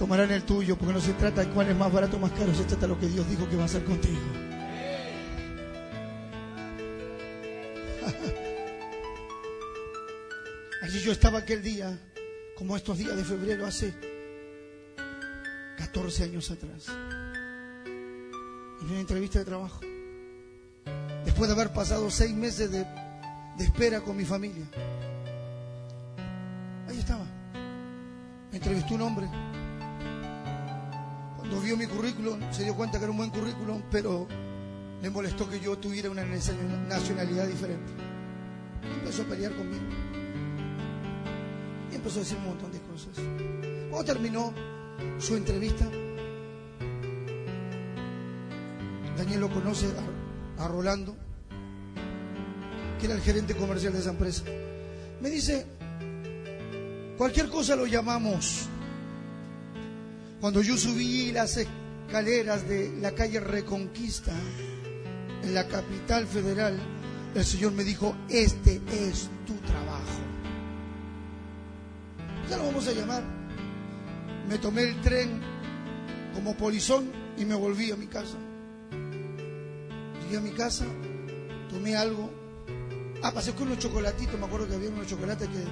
[0.00, 2.52] tomarán el tuyo, porque no se trata de cuál es más barato o más caro,
[2.52, 4.18] se trata de lo que Dios dijo que va a hacer contigo.
[10.82, 11.96] Allí yo estaba aquel día,
[12.56, 13.94] como estos días de febrero, hace
[15.78, 16.88] 14 años atrás,
[17.86, 19.78] en una entrevista de trabajo.
[21.24, 22.84] Después de haber pasado seis meses de
[23.56, 24.64] de espera con mi familia.
[26.88, 27.24] Ahí estaba.
[28.50, 29.28] Me entrevistó un hombre.
[31.36, 34.26] Cuando vio mi currículum, se dio cuenta que era un buen currículum, pero
[35.00, 37.92] le molestó que yo tuviera una nacionalidad diferente.
[38.82, 39.82] empezó a pelear conmigo.
[41.90, 43.16] Y empezó a decir un montón de cosas.
[43.90, 44.52] Cuando terminó
[45.18, 45.86] su entrevista,
[49.16, 49.86] Daniel lo conoce
[50.58, 51.16] a Rolando
[53.02, 54.44] que era el gerente comercial de esa empresa.
[55.20, 55.66] Me dice,
[57.18, 58.68] cualquier cosa lo llamamos.
[60.40, 64.30] Cuando yo subí las escaleras de la calle Reconquista,
[65.42, 66.78] en la capital federal,
[67.34, 70.20] el Señor me dijo, este es tu trabajo.
[72.48, 73.24] Ya lo vamos a llamar.
[74.48, 75.40] Me tomé el tren
[76.34, 78.36] como polizón y me volví a mi casa.
[80.22, 80.84] Llegué a mi casa,
[81.68, 82.41] tomé algo.
[83.22, 85.64] Ah, pasé con unos chocolatitos, me acuerdo que había unos chocolates que...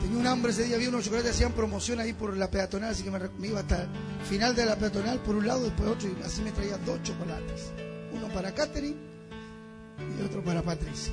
[0.00, 2.90] Tenía un hambre ese día, había unos chocolates que hacían promoción ahí por la peatonal,
[2.90, 6.08] así que me, iba hasta el final de la peatonal por un lado, después otro,
[6.08, 7.72] y así me traía dos chocolates.
[8.12, 8.96] Uno para Catherine
[10.18, 11.12] y otro para Patricia.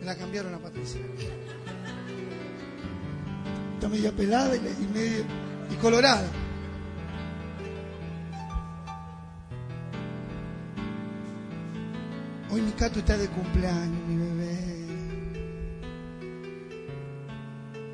[0.00, 1.00] Me la cambiaron a Patricia.
[3.74, 4.60] Está media pelada y,
[4.92, 5.24] media,
[5.70, 6.26] y colorada.
[12.52, 14.58] Hoy mi cato está de cumpleaños, mi bebé.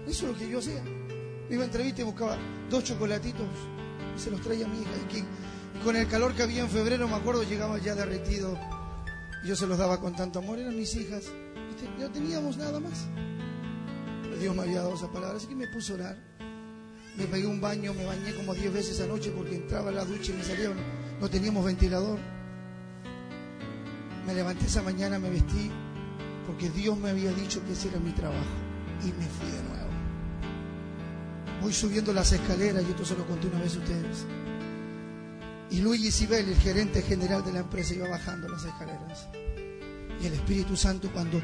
[0.08, 0.82] Eso es lo que yo hacía.
[1.48, 2.38] Me iba a entrevista y buscaba
[2.70, 3.46] dos chocolatitos
[4.16, 4.90] y se los traía a mi hija.
[5.12, 8.58] Y, y con el calor que había en febrero, me acuerdo, llegaba ya derretido.
[9.44, 10.58] Yo se los daba con tanto amor.
[10.58, 11.24] Eran mis hijas.
[11.98, 13.06] No teníamos nada más.
[14.40, 15.36] Dios me había dado esa palabra.
[15.36, 16.16] Así que me puse a orar.
[17.18, 20.32] Me pegué un baño, me bañé como diez veces anoche porque entraba a la ducha
[20.32, 20.70] y me salía.
[21.20, 22.18] No teníamos ventilador.
[24.26, 25.70] Me levanté esa mañana, me vestí
[26.46, 28.44] porque Dios me había dicho que ese era mi trabajo.
[29.02, 29.90] Y me fui de nuevo.
[31.60, 34.24] Voy subiendo las escaleras, y esto se lo conté una vez a ustedes.
[35.70, 39.28] Y Luis Isabel, el gerente general de la empresa, iba bajando las escaleras.
[40.22, 41.40] Y el Espíritu Santo cuando,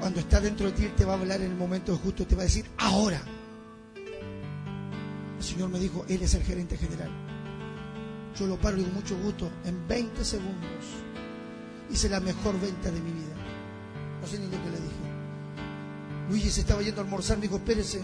[0.00, 2.42] cuando está dentro de ti, te va a hablar en el momento justo, te va
[2.42, 3.22] a decir, ahora.
[5.38, 7.10] El Señor me dijo, Él es el gerente general.
[8.38, 11.07] Yo lo paro y con mucho gusto, en 20 segundos
[11.90, 13.34] hice la mejor venta de mi vida.
[14.20, 15.08] No sé ni lo que le dije.
[16.28, 18.02] Luigi se estaba yendo a almorzar, me dijo, espérese,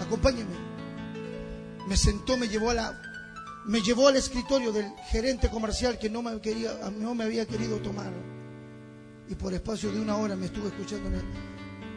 [0.00, 0.54] acompáñeme.
[1.88, 2.72] Me sentó, me llevó
[3.66, 6.40] me llevó al escritorio del gerente comercial que no me,
[6.98, 8.12] no me había querido tomar.
[9.28, 11.10] Y por espacio de una hora me estuvo escuchando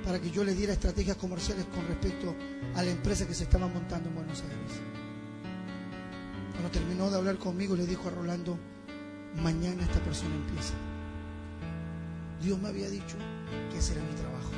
[0.04, 2.36] para que yo le diera estrategias comerciales con respecto
[2.75, 4.82] a la empresa que se estaba montando en Buenos Aires.
[6.54, 8.58] Cuando terminó de hablar conmigo, le dijo a Rolando,
[9.41, 10.73] mañana esta persona empieza.
[12.41, 13.17] Dios me había dicho
[13.71, 14.52] que ese era mi trabajo.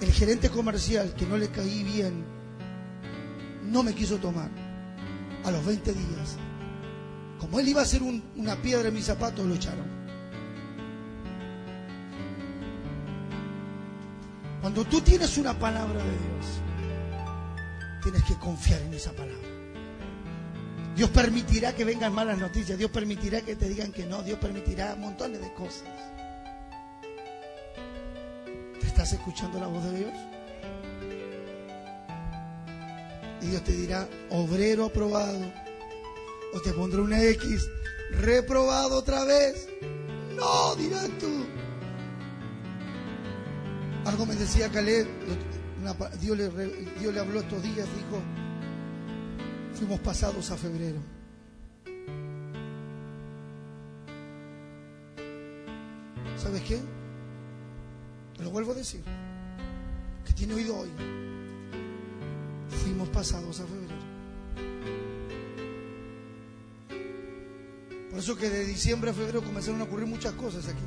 [0.00, 2.24] El gerente comercial que no le caí bien,
[3.64, 4.50] no me quiso tomar
[5.44, 6.36] a los 20 días,
[7.38, 10.00] como él iba a ser una piedra en mis zapatos, lo echaron.
[14.60, 16.60] Cuando tú tienes una palabra de Dios,
[18.02, 19.48] tienes que confiar en esa palabra.
[20.94, 24.96] Dios permitirá que vengan malas noticias, Dios permitirá que te digan que no, Dios permitirá
[24.96, 25.88] montones de cosas.
[29.00, 30.12] ¿Te estás escuchando la voz de Dios?
[33.40, 35.40] Y Dios te dirá, obrero aprobado.
[36.52, 37.66] O te pondrá una X,
[38.10, 39.70] reprobado otra vez.
[40.36, 41.46] No, dirás tú.
[44.04, 45.06] Algo me decía Caleb,
[46.20, 46.50] Dios, le,
[46.98, 48.22] Dios le habló estos días, dijo,
[49.72, 51.00] fuimos pasados a febrero.
[56.36, 56.99] ¿Sabes qué?
[58.42, 59.02] Lo vuelvo a decir.
[60.24, 60.90] Que tiene oído hoy
[62.90, 64.00] fuimos pasados a febrero.
[68.10, 70.82] Por eso que de diciembre a febrero comenzaron a ocurrir muchas cosas aquí.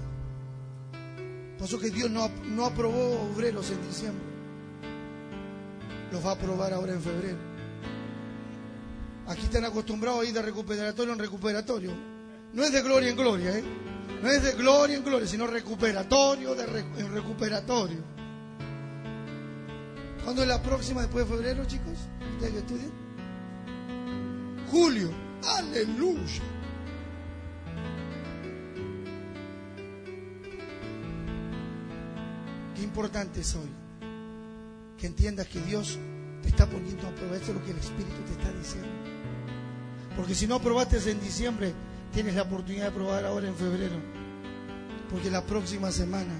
[1.57, 4.25] Por eso que Dios no, no aprobó obreros en diciembre.
[6.11, 7.37] Los va a aprobar ahora en febrero.
[9.27, 11.91] Aquí están acostumbrados a ir de recuperatorio en recuperatorio.
[12.51, 13.63] No es de gloria en gloria, ¿eh?
[14.21, 17.99] No es de gloria en gloria, sino recuperatorio de en recuperatorio.
[20.23, 21.97] ¿Cuándo es la próxima después de febrero, chicos?
[22.35, 22.91] ¿Ustedes estudian?
[24.71, 25.09] Julio.
[25.57, 26.41] Aleluya.
[32.75, 33.69] Qué importante es hoy
[34.97, 35.99] que entiendas que Dios
[36.41, 37.35] te está poniendo a prueba.
[37.35, 38.87] Esto es lo que el Espíritu te está diciendo.
[40.15, 41.73] Porque si no aprobaste en diciembre,
[42.13, 43.96] tienes la oportunidad de probar ahora en febrero.
[45.10, 46.33] Porque la próxima semana,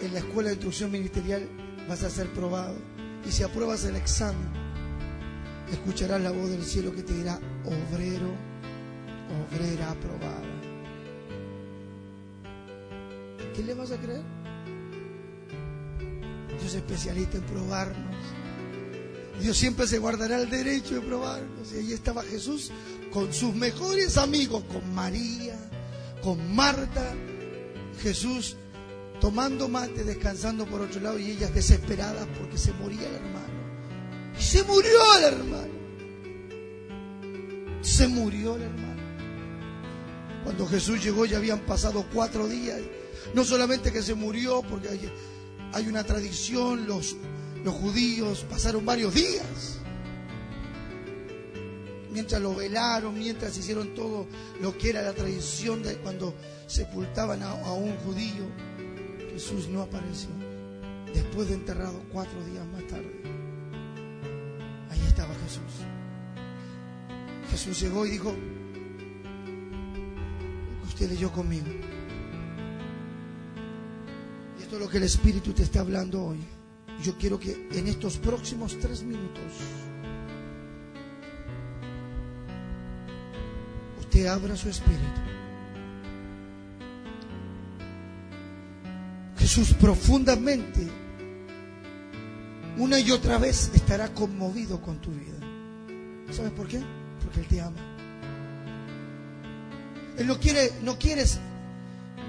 [0.00, 1.48] en la escuela de instrucción ministerial,
[1.88, 2.76] vas a ser probado
[3.26, 4.48] y si apruebas el examen,
[5.70, 8.32] escucharás la voz del cielo que te dirá, obrero,
[9.50, 10.42] obrera aprobada.
[13.54, 14.22] ¿Qué le vas a creer?
[16.48, 18.16] Dios es especialista en probarnos.
[19.40, 21.72] Dios siempre se guardará el derecho de probarnos.
[21.72, 22.70] Y ahí estaba Jesús
[23.16, 25.56] con sus mejores amigos, con María,
[26.22, 27.14] con Marta.
[28.02, 28.56] Jesús
[29.22, 33.54] tomando mate, descansando por otro lado y ellas desesperadas porque se moría el hermano.
[34.38, 35.74] Y se murió el hermano.
[37.80, 39.02] Se murió el hermano.
[40.44, 42.82] Cuando Jesús llegó ya habían pasado cuatro días.
[43.32, 44.90] No solamente que se murió, porque
[45.72, 47.16] hay, una tradición, los
[47.64, 49.75] judíos pasaron varios días.
[52.16, 54.26] Mientras lo velaron, mientras hicieron todo
[54.62, 56.32] lo que era la tradición de cuando
[56.66, 58.46] sepultaban a, un judío,
[59.32, 60.30] Jesús no apareció.
[61.12, 63.20] Después de enterrado cuatro días más tarde,
[64.88, 65.84] ahí estaba Jesús.
[67.50, 68.34] Jesús llegó y dijo,
[70.86, 71.66] usted leyó conmigo.
[74.58, 76.38] Y esto es lo que el Espíritu te está hablando hoy.
[77.02, 79.52] Yo quiero que en estos próximos tres minutos
[84.16, 85.20] usted abra su espíritu.
[89.36, 90.88] Jesús profundamente,
[92.78, 95.38] una y otra vez, estará conmovido con tu vida.
[96.30, 96.80] ¿Sabes por qué?
[97.22, 97.76] Porque Él te ama.
[100.16, 101.38] Él no quiere, no quieres,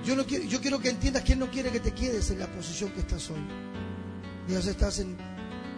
[0.06, 2.40] yo no quiero, yo quiero que entiendas que Él no quiere que te quedes en
[2.40, 3.40] la posición que estás hoy.
[4.46, 5.16] Dios estás en,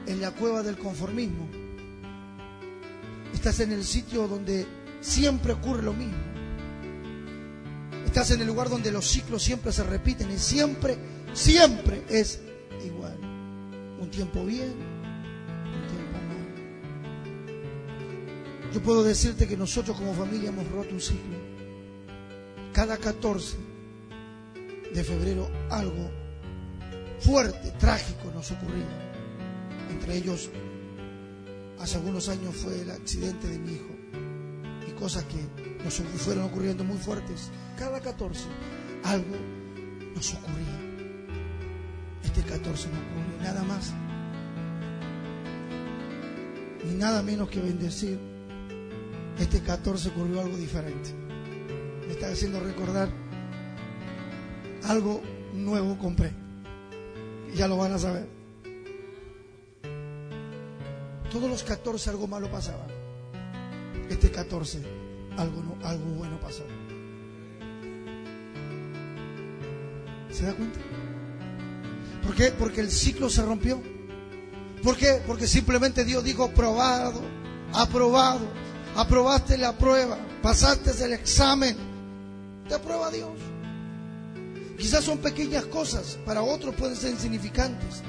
[0.08, 1.48] en la cueva del conformismo.
[3.32, 6.18] Estás en el sitio donde siempre ocurre lo mismo.
[8.06, 10.98] Estás en el lugar donde los ciclos siempre se repiten y siempre,
[11.34, 12.40] siempre es
[12.84, 13.18] igual.
[14.00, 16.48] Un tiempo bien, un tiempo mal.
[18.74, 21.38] Yo puedo decirte que nosotros como familia hemos roto un ciclo.
[22.74, 23.58] Cada 14
[24.94, 26.10] de febrero algo
[27.20, 29.10] fuerte, trágico nos ocurría.
[29.92, 30.50] Entre ellos,
[31.80, 33.99] hace algunos años fue el accidente de mi hijo
[35.00, 35.38] cosas que
[35.84, 37.50] nos fueron ocurriendo muy fuertes.
[37.78, 38.46] Cada 14
[39.04, 39.36] algo
[40.14, 40.80] nos ocurría.
[42.24, 43.94] Este 14 no ocurrió nada más,
[46.86, 48.20] ni nada menos que bendecir.
[49.40, 51.14] Este 14 ocurrió algo diferente.
[52.06, 53.10] Me está haciendo recordar
[54.84, 55.22] algo
[55.54, 56.32] nuevo compré.
[57.56, 58.28] Ya lo van a saber.
[61.32, 62.86] Todos los 14 algo malo pasaba.
[64.10, 64.82] Este 14
[65.38, 66.64] algo, no, algo bueno pasó.
[70.32, 70.80] ¿Se da cuenta?
[72.24, 72.52] ¿Por qué?
[72.52, 73.82] Porque el ciclo se rompió.
[74.84, 75.22] ¿Por qué?
[75.26, 77.22] Porque simplemente Dios dijo aprobado,
[77.74, 78.48] aprobado,
[78.96, 81.76] aprobaste la prueba, pasaste el examen,
[82.68, 83.38] te aprueba Dios.
[84.78, 88.02] Quizás son pequeñas cosas, para otros pueden ser insignificantes,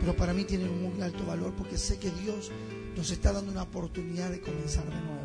[0.00, 2.50] pero para mí tienen un muy alto valor porque sé que Dios
[2.96, 5.21] nos está dando una oportunidad de comenzar de nuevo.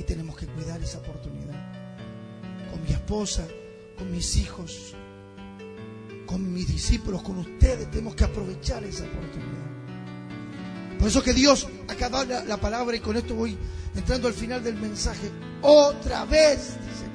[0.00, 1.54] Y tenemos que cuidar esa oportunidad.
[2.70, 3.46] Con mi esposa,
[3.98, 4.94] con mis hijos,
[6.24, 9.68] con mis discípulos, con ustedes, tenemos que aprovechar esa oportunidad.
[10.98, 13.58] Por eso que Dios acaba la, la palabra y con esto voy
[13.94, 15.30] entrando al final del mensaje.
[15.60, 17.10] Otra vez, dice.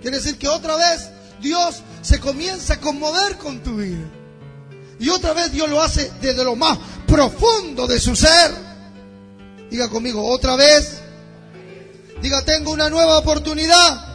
[0.00, 1.10] Quiere decir que otra vez
[1.40, 4.04] Dios se comienza a conmover con tu vida.
[4.98, 6.76] Y otra vez Dios lo hace desde lo más
[7.06, 8.71] profundo de su ser.
[9.72, 11.00] Diga conmigo, otra vez.
[12.20, 14.06] Diga, tengo una nueva oportunidad.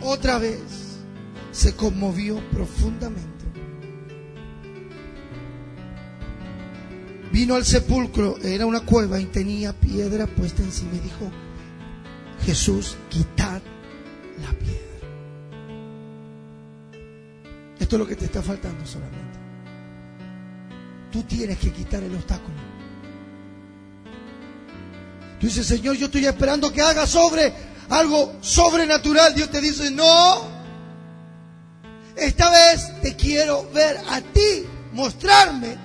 [0.00, 0.62] Otra vez
[1.52, 3.44] se conmovió profundamente.
[7.30, 11.30] Vino al sepulcro, era una cueva y tenía piedra puesta encima y dijo,
[12.46, 13.60] Jesús, quitad
[14.40, 14.80] la piedra.
[17.78, 19.38] Esto es lo que te está faltando solamente.
[21.12, 22.69] Tú tienes que quitar el obstáculo.
[25.40, 27.50] Tú dices, Señor, yo estoy esperando que haga sobre
[27.88, 29.34] algo sobrenatural.
[29.34, 30.60] Dios te dice, no.
[32.14, 35.78] Esta vez te quiero ver a ti, mostrarme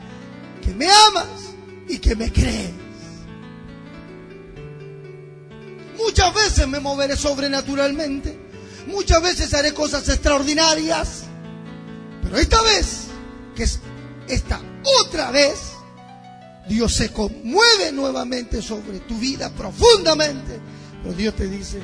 [0.62, 1.54] que me amas
[1.88, 2.72] y que me crees.
[5.98, 8.38] Muchas veces me moveré sobrenaturalmente.
[8.88, 11.24] Muchas veces haré cosas extraordinarias.
[12.22, 13.06] Pero esta vez,
[13.56, 13.80] que es
[14.28, 14.60] esta
[15.06, 15.75] otra vez,
[16.68, 20.60] Dios se conmueve nuevamente sobre tu vida profundamente.
[21.04, 21.80] Pero Dios te dice,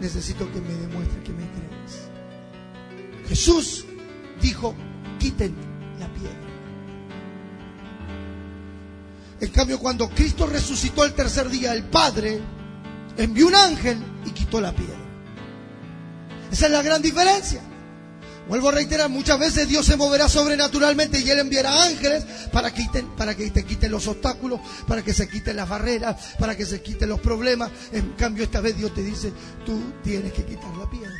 [0.00, 3.28] necesito que me demuestres que me crees.
[3.28, 3.84] Jesús
[4.40, 4.74] dijo,
[5.18, 5.54] quiten
[5.98, 6.40] la piedra.
[9.40, 12.40] En cambio, cuando Cristo resucitó el tercer día, el Padre
[13.16, 14.98] envió un ángel y quitó la piedra.
[16.50, 17.62] Esa es la gran diferencia.
[18.48, 23.08] Vuelvo a reiterar, muchas veces Dios se moverá sobrenaturalmente y Él enviará ángeles para quiten,
[23.16, 26.82] para que te quiten los obstáculos, para que se quiten las barreras, para que se
[26.82, 27.70] quiten los problemas.
[27.92, 29.32] En cambio, esta vez Dios te dice,
[29.64, 31.10] tú tienes que quitar la piedra.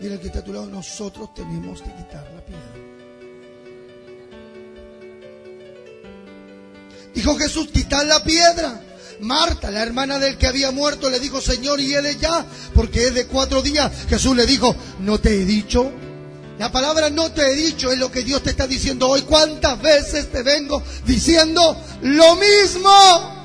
[0.00, 2.96] Mira que está a tu lado, nosotros tenemos que quitar la piedra.
[7.14, 8.82] Dijo Jesús, quitar la piedra.
[9.20, 12.44] Marta, la hermana del que había muerto, le dijo, Señor, y él es ya,
[12.74, 13.90] porque es de cuatro días.
[14.08, 15.92] Jesús le dijo, ¿no te he dicho?
[16.58, 19.22] La palabra no te he dicho es lo que Dios te está diciendo hoy.
[19.22, 23.36] ¿Cuántas veces te vengo diciendo lo mismo?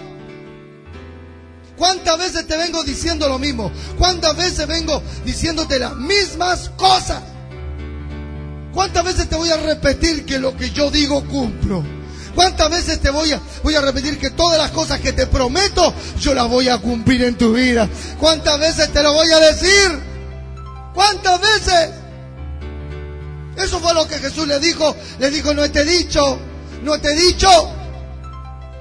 [1.78, 3.72] ¿Cuántas veces te vengo diciendo lo mismo?
[3.98, 7.22] ¿Cuántas veces vengo diciéndote las mismas cosas?
[8.74, 11.84] ¿Cuántas veces te voy a repetir que lo que yo digo cumplo?
[12.36, 15.94] ¿Cuántas veces te voy a, voy a repetir que todas las cosas que te prometo,
[16.20, 17.90] yo las voy a cumplir en tu vida?
[18.20, 20.00] ¿Cuántas veces te lo voy a decir?
[20.94, 21.90] ¿Cuántas veces?
[23.58, 24.96] Eso fue lo que Jesús le dijo.
[25.20, 26.40] Le dijo, no te he dicho,
[26.84, 27.50] no te he dicho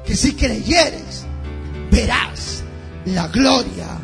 [0.07, 1.25] que si creyeres,
[1.91, 2.63] verás
[3.07, 3.99] la gloria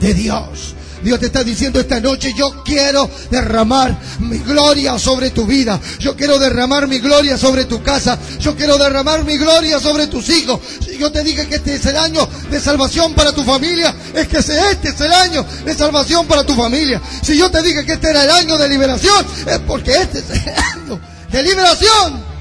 [0.00, 0.74] de Dios.
[1.02, 5.80] Dios te está diciendo esta noche, yo quiero derramar mi gloria sobre tu vida.
[5.98, 8.18] Yo quiero derramar mi gloria sobre tu casa.
[8.40, 10.60] Yo quiero derramar mi gloria sobre tus hijos.
[10.84, 14.28] Si yo te dije que este es el año de salvación para tu familia, es
[14.28, 17.00] que este es el año de salvación para tu familia.
[17.22, 20.30] Si yo te dije que este era el año de liberación, es porque este es
[20.30, 21.00] el año
[21.30, 22.31] de liberación.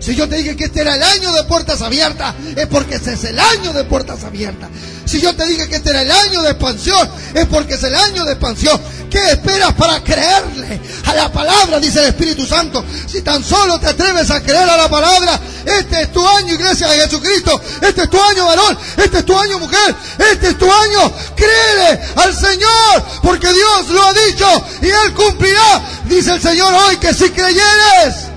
[0.00, 3.14] Si yo te dije que este era el año de puertas abiertas, es porque ese
[3.14, 4.70] es el año de puertas abiertas.
[5.04, 7.94] Si yo te dije que este era el año de expansión, es porque es el
[7.94, 8.80] año de expansión.
[9.10, 11.80] ¿Qué esperas para creerle a la palabra?
[11.80, 12.84] Dice el Espíritu Santo.
[13.06, 16.88] Si tan solo te atreves a creer a la palabra, este es tu año, iglesia
[16.88, 17.60] de Jesucristo.
[17.80, 18.78] Este es tu año, varón.
[18.98, 19.96] Este es tu año, mujer.
[20.30, 21.12] Este es tu año.
[21.34, 25.82] Créele al Señor, porque Dios lo ha dicho y Él cumplirá.
[26.04, 28.27] Dice el Señor hoy que si creyeres,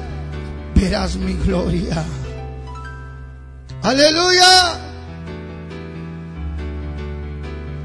[0.81, 2.03] verás mi gloria.
[3.83, 4.79] Aleluya.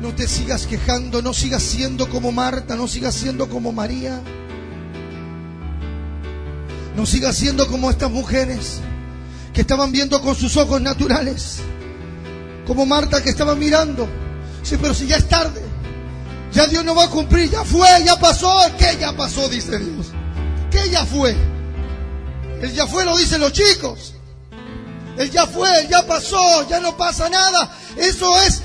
[0.01, 4.23] No te sigas quejando, no sigas siendo como Marta, no sigas siendo como María.
[6.97, 8.81] No sigas siendo como estas mujeres
[9.53, 11.59] que estaban viendo con sus ojos naturales.
[12.67, 14.09] Como Marta que estaba mirando.
[14.63, 15.61] Sí, pero si ya es tarde.
[16.53, 18.59] Ya Dios no va a cumplir, ya fue, ya pasó.
[18.79, 19.49] ¿Qué ya pasó?
[19.51, 20.13] Dice Dios.
[20.71, 21.37] ¿Qué ya fue?
[22.61, 24.15] El ya fue lo dicen los chicos.
[25.19, 27.71] El ya fue, ya pasó, ya no pasa nada.
[27.97, 28.63] Eso es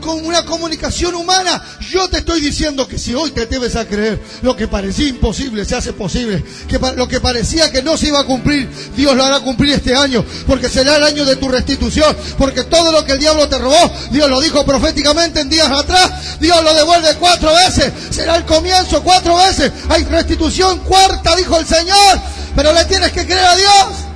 [0.00, 1.62] con una comunicación humana.
[1.90, 5.64] Yo te estoy diciendo que si hoy te debes a creer, lo que parecía imposible
[5.64, 6.42] se hace posible.
[6.68, 9.94] Que lo que parecía que no se iba a cumplir, Dios lo hará cumplir este
[9.94, 10.24] año.
[10.46, 12.16] Porque será el año de tu restitución.
[12.38, 16.38] Porque todo lo que el diablo te robó, Dios lo dijo proféticamente en días atrás.
[16.40, 17.92] Dios lo devuelve cuatro veces.
[18.10, 19.70] Será el comienzo cuatro veces.
[19.88, 22.20] Hay restitución cuarta, dijo el Señor.
[22.54, 24.06] Pero le tienes que creer a Dios.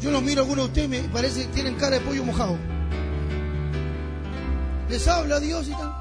[0.00, 2.24] Yo los miro a algunos de ustedes y me parece que tienen cara de pollo
[2.24, 2.56] mojado.
[4.88, 5.92] Les habla Dios y tal.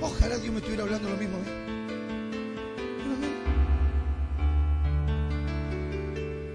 [0.00, 1.38] Ojalá Dios me estuviera hablando lo mismo.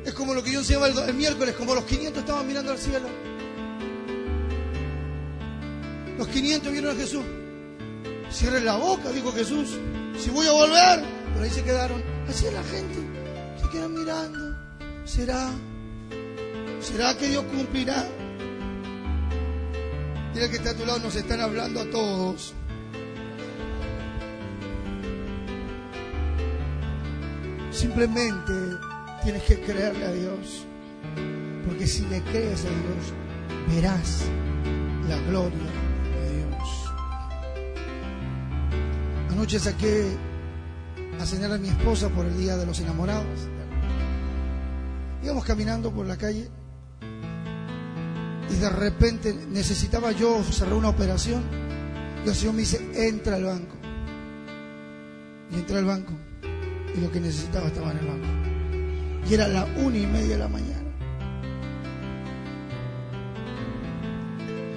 [0.05, 3.07] Es como lo que yo enseñaba el, miércoles, como los 500 estaban mirando al cielo.
[6.17, 7.24] Los 500 vieron a Jesús.
[8.32, 9.77] Cierren la boca, dijo Jesús.
[10.17, 11.03] Si voy a volver.
[11.34, 12.03] Pero ahí se quedaron.
[12.27, 12.99] Así es la gente.
[13.61, 14.55] Se quedan mirando.
[15.05, 15.49] ¿Será?
[16.80, 18.07] ¿Será que Dios cumplirá?
[20.34, 22.53] Mira que está a tu lado, nos están hablando a todos.
[27.71, 28.53] Simplemente
[29.23, 30.65] tienes que creerle a Dios.
[31.65, 34.23] Porque si le crees a Dios, verás
[35.07, 35.78] la gloria
[39.39, 40.03] Anoche saqué
[41.17, 43.47] a cenar a mi esposa por el Día de los Enamorados.
[45.23, 46.49] Íbamos caminando por la calle
[48.49, 51.41] y de repente necesitaba yo cerrar una operación.
[52.25, 53.77] Y el Señor me dice, entra al banco.
[55.51, 56.11] Y entré al banco.
[56.93, 58.27] Y lo que necesitaba estaba en el banco.
[59.29, 60.91] Y era la una y media de la mañana.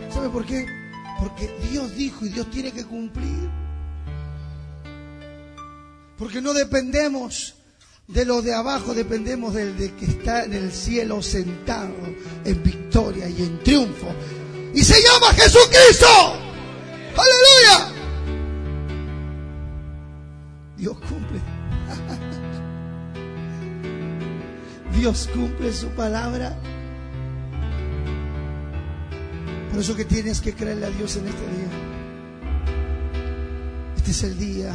[0.08, 0.64] ¿Sabe por qué?
[1.18, 3.61] Porque Dios dijo y Dios tiene que cumplir.
[6.22, 7.56] Porque no dependemos
[8.06, 11.96] de lo de abajo dependemos del de que está en el cielo sentado
[12.44, 14.06] en victoria y en triunfo.
[14.72, 16.06] Y se llama Jesucristo.
[17.16, 17.92] Aleluya.
[20.76, 21.40] Dios cumple.
[24.96, 26.56] Dios cumple su palabra.
[29.72, 31.68] Por eso que tienes que creerle a Dios en este día.
[33.96, 34.72] Este es el día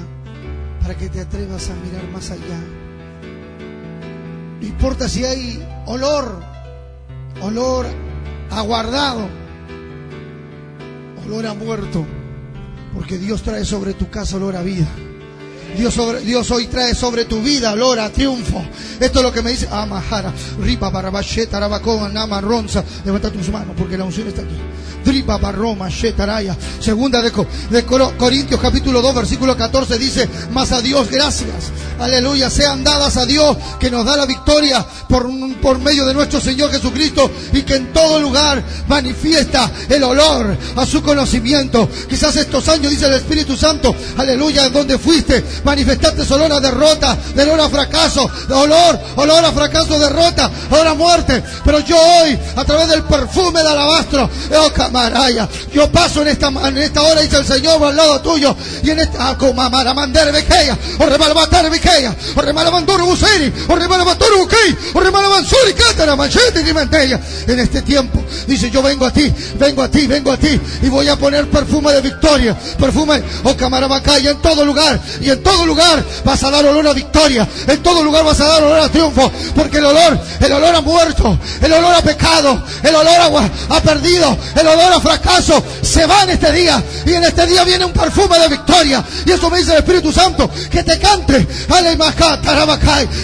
[0.88, 2.62] para que te atrevas a mirar más allá
[4.62, 6.42] no importa si hay olor,
[7.42, 7.86] olor
[8.50, 9.28] aguardado,
[11.26, 12.06] olor a muerto,
[12.94, 14.88] porque Dios trae sobre tu casa olor a vida.
[15.76, 18.64] Dios, hoy trae sobre tu vida, Lora, triunfo.
[19.00, 22.84] Esto es lo que me dice Amahara, Ripa Barabasheta, Rabacoa, Nama Ronza.
[23.06, 24.56] Levanta tus manos porque la unción está aquí.
[25.08, 26.58] Dripa Barroma, Shetaraya.
[26.80, 27.32] Segunda de,
[27.70, 31.72] de Corintios capítulo 2, versículo 14 dice, más a Dios gracias.
[32.00, 36.72] Aleluya, sean dadas a Dios que nos da la victoria por, medio de nuestro Señor
[36.72, 41.90] Jesucristo y que en todo lugar manifiesta el olor a su conocimiento.
[42.10, 47.44] Quizás estos años, dice el Espíritu Santo, aleluya, donde fuiste, manifestaste olor a derrota, de
[47.44, 51.44] olor a fracaso, de olor, olor a fracaso, derrota, olor muerte.
[51.64, 54.30] Pero yo hoy, a través del perfume de alabastro,
[54.60, 58.56] oh camaraya, yo paso en esta, en esta hora, dice el Señor, al lado tuyo,
[58.84, 64.38] y en esta, ah, como mandar bequeya, o remalamatar bequeya, o remalabanduro buseri, o remalabanduro
[64.40, 67.20] buquei, o remalamansuri, cátara, manchete y mantella.
[67.48, 70.90] En este tiempo, dice, yo vengo a ti, vengo a ti, vengo a ti, y
[70.90, 75.66] voy a poner perfume de victoria, perfume, oh camarabacaya, en todo lugar, y en todo
[75.66, 78.90] lugar vas a dar olor a victoria, en todo lugar vas a dar olor a
[78.90, 83.08] triunfo, porque el olor, el olor a muerto, el olor a pecado, el olor
[83.70, 87.46] a, a perdido, el olor a fracaso, se va en este día, y en este
[87.46, 91.00] día viene un perfume de victoria, y eso me dice el Espíritu Santo, que te
[91.00, 91.48] cante,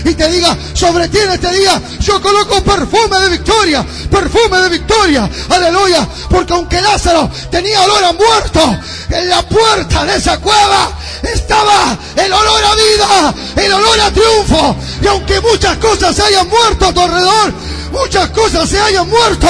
[0.05, 4.69] y te diga, sobre ti en este día, yo coloco perfume de victoria, perfume de
[4.69, 8.77] victoria, aleluya, porque aunque Lázaro tenía olor a muerto,
[9.09, 10.89] en la puerta de esa cueva
[11.23, 14.75] estaba el olor a vida, el olor a triunfo.
[15.01, 17.53] Y aunque muchas cosas se hayan muerto a tu alrededor,
[17.91, 19.47] muchas cosas se hayan muerto,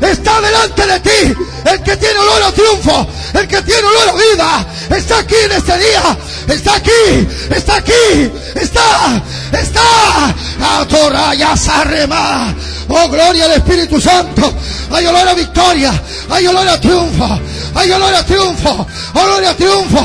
[0.00, 1.36] está delante de ti
[1.66, 5.52] el que tiene olor a triunfo, el que tiene olor a vida, está aquí en
[5.52, 10.34] este día, está aquí, está aquí, está, está,
[10.80, 12.54] Atoraya Sarrema.
[12.88, 14.54] Oh, gloria al Espíritu Santo.
[14.92, 17.40] Hay olor a victoria, hay olor a triunfo,
[17.76, 20.00] hay olor a triunfo, olor a triunfo,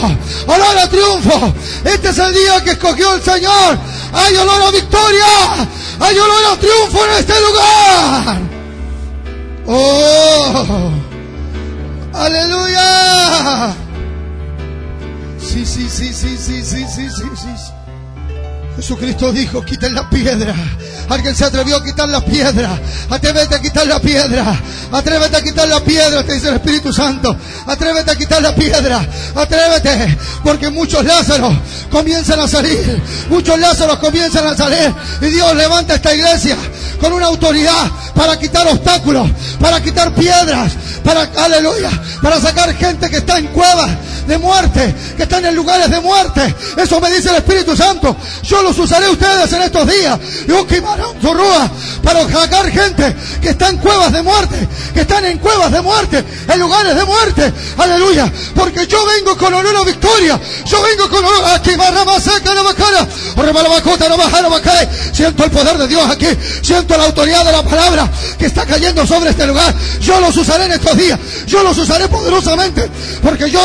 [0.47, 1.53] olor a triunfo.
[1.86, 3.80] Este es el día que escogió el Señor.
[4.13, 5.26] Hay olor a victoria,
[5.99, 8.41] hay olor a triunfo en este lugar.
[9.67, 10.91] Oh,
[12.13, 13.74] aleluya.
[15.39, 17.72] Sí, sí, sí, sí, sí, sí, sí, sí, sí.
[18.76, 20.55] Jesucristo dijo, quiten la piedra.
[21.12, 22.80] Alguien se atrevió a quitar la piedra.
[23.09, 24.57] Atrévete a quitar la piedra.
[24.93, 27.36] Atrévete a quitar la piedra, te dice el Espíritu Santo.
[27.68, 29.05] Atrévete a quitar la piedra.
[29.36, 30.18] Atrévete.
[30.41, 31.53] Porque muchos Lázaros
[31.91, 33.01] comienzan a salir.
[33.30, 34.93] Muchos Lázaros comienzan a salir.
[35.22, 36.55] Y Dios levanta esta iglesia
[37.01, 40.72] con una autoridad para quitar obstáculos, para quitar piedras,
[41.03, 41.89] para, aleluya,
[42.22, 43.89] para sacar gente que está en cuevas
[44.28, 46.55] de muerte, que están en lugares de muerte.
[46.78, 48.15] Eso me dice el Espíritu Santo.
[48.43, 50.19] Yo los usaré ustedes en estos días.
[50.47, 50.65] Yo
[52.03, 56.24] para sacar gente que está en cuevas de muerte, que están en cuevas de muerte,
[56.47, 57.53] en lugares de muerte.
[57.78, 58.32] Aleluya.
[58.55, 60.39] Porque yo vengo con olor a victoria.
[60.65, 61.61] Yo vengo con olor a
[65.22, 66.28] Siento el poder de Dios aquí.
[66.61, 69.74] Siento la autoridad de la palabra que está cayendo sobre este lugar.
[69.99, 71.19] Yo los usaré en estos días.
[71.45, 72.89] Yo los usaré poderosamente.
[73.22, 73.61] Porque yo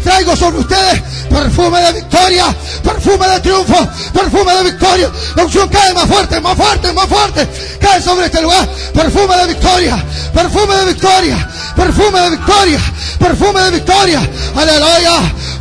[0.00, 2.44] traigo sobre ustedes perfume de victoria,
[2.82, 5.10] perfume de triunfo, perfume de victoria.
[5.36, 7.48] La unción cae más fuerte, más fuerte, más fuerte.
[7.80, 8.68] Cae sobre este lugar.
[8.92, 12.80] Perfume de victoria, perfume de victoria, perfume de victoria,
[13.18, 14.20] perfume de victoria.
[14.56, 15.12] Aleluya.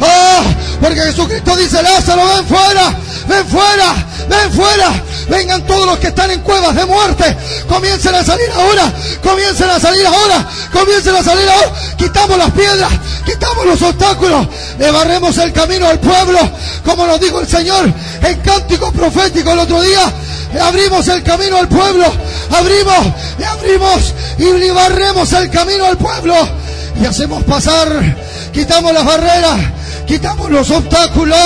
[0.01, 0.43] Oh,
[0.81, 3.93] porque Jesucristo dice, Lázaro, ven fuera, ven fuera,
[4.27, 5.03] ven fuera.
[5.29, 7.37] Vengan todos los que están en cuevas de muerte.
[7.67, 11.71] Comiencen a salir ahora, comiencen a salir ahora, comiencen a salir ahora.
[11.97, 12.91] Quitamos las piedras,
[13.25, 14.28] quitamos los obstáculos,
[14.77, 16.39] le barremos el camino al pueblo,
[16.86, 20.11] como nos dijo el Señor en cántico profético el otro día.
[20.53, 22.05] Le abrimos el camino al pueblo,
[22.51, 26.36] abrimos, le abrimos y le barremos el camino al pueblo
[27.01, 27.88] y hacemos pasar,
[28.51, 29.59] quitamos las barreras,
[30.05, 31.38] quitamos los obstáculos.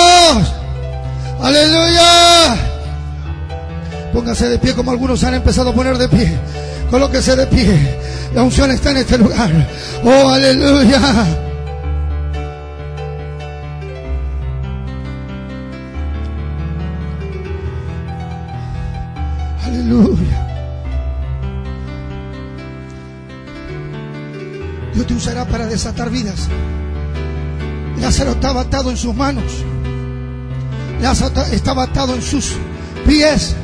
[1.42, 2.56] Aleluya.
[4.12, 6.38] Póngase de pie como algunos han empezado a poner de pie.
[6.90, 7.98] Colóquese de pie.
[8.34, 9.50] La unción está en este lugar.
[10.04, 11.43] Oh, aleluya.
[19.74, 20.46] Aleluya.
[24.94, 26.48] Dios te usará para desatar vidas.
[28.00, 29.64] Lázaro estaba atado en sus manos.
[31.02, 32.52] Lázaro estaba atado en sus
[33.04, 33.56] pies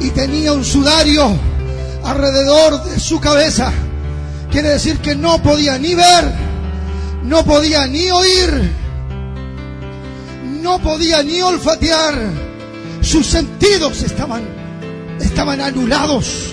[0.00, 1.34] y tenía un sudario
[2.04, 3.72] alrededor de su cabeza.
[4.50, 6.30] Quiere decir que no podía ni ver,
[7.24, 8.70] no podía ni oír,
[10.60, 12.14] no podía ni olfatear.
[13.00, 14.42] Sus sentidos estaban,
[15.20, 16.52] estaban anulados.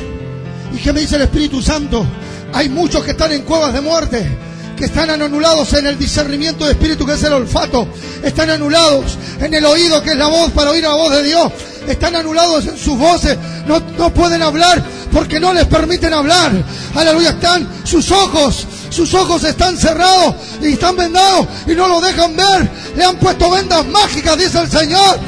[0.73, 2.05] ¿Y qué me dice el Espíritu Santo?
[2.53, 4.37] Hay muchos que están en cuevas de muerte
[4.77, 7.87] que están anulados en el discernimiento de espíritu que es el olfato,
[8.23, 11.51] están anulados en el oído que es la voz para oír la voz de Dios,
[11.87, 13.37] están anulados en sus voces,
[13.67, 14.83] no, no pueden hablar
[15.13, 16.51] porque no les permiten hablar.
[16.95, 22.35] Aleluya, están sus ojos, sus ojos están cerrados y están vendados y no lo dejan
[22.35, 22.69] ver.
[22.97, 25.19] Le han puesto vendas mágicas, dice el Señor.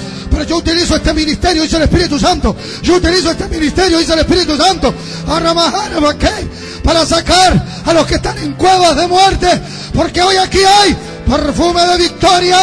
[0.43, 2.55] Yo utilizo este ministerio, dice el Espíritu Santo.
[2.81, 4.93] Yo utilizo este ministerio, dice el Espíritu Santo.
[6.83, 9.61] Para sacar a los que están en cuevas de muerte.
[9.93, 10.95] Porque hoy aquí hay
[11.29, 12.57] perfume de victoria.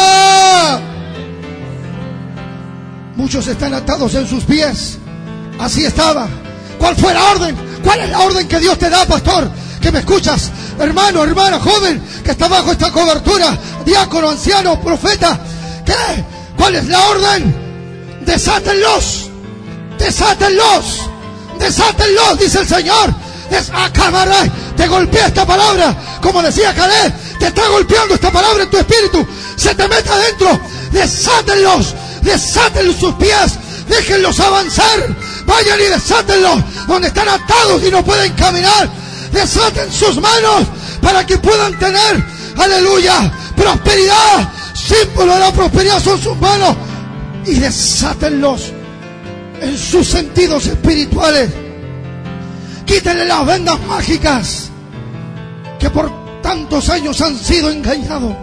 [3.15, 4.97] Muchos están atados en sus pies.
[5.59, 6.27] Así estaba.
[6.79, 7.55] ¿Cuál fue la orden?
[7.83, 9.49] ¿Cuál es la orden que Dios te da, pastor?
[9.81, 10.49] Que me escuchas,
[10.79, 15.39] hermano, hermana, joven, que está bajo esta cobertura, diácono, anciano, profeta.
[15.85, 16.23] ¿Qué?
[16.55, 17.62] ¿Cuál es la orden?
[18.25, 19.29] Desátenlos,
[19.99, 21.09] desátenlos,
[21.59, 23.13] desátenlos, dice el Señor.
[23.51, 24.45] Es cámara,
[24.75, 29.27] te golpea esta palabra, como decía Caleb, te está golpeando esta palabra en tu espíritu,
[29.55, 30.59] se te mete adentro,
[30.91, 35.15] desátenlos, desátenlos sus pies, déjenlos avanzar,
[35.45, 36.59] vayan y desátenlos.
[36.87, 38.89] Donde están atados y no pueden caminar,
[39.31, 40.63] desaten sus manos
[41.01, 42.25] para que puedan tener,
[42.57, 46.75] aleluya, prosperidad, símbolo de la prosperidad son sus manos
[47.45, 48.71] y desátenlos
[49.61, 51.49] en sus sentidos espirituales.
[52.85, 54.69] Quítenle las vendas mágicas
[55.79, 58.35] que por tantos años han sido engañados.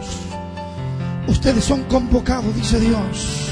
[1.26, 3.50] Ustedes son convocados, dice Dios.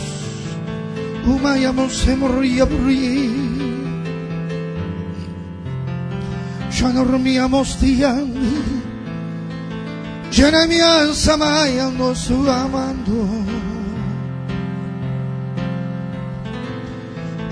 [6.78, 8.88] Ya no rumíamos diani.
[10.30, 13.28] Jeremia samaya nos amando.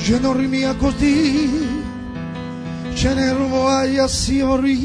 [0.07, 1.51] je non rimia così,
[2.95, 4.79] ce ne ruvoai a siori,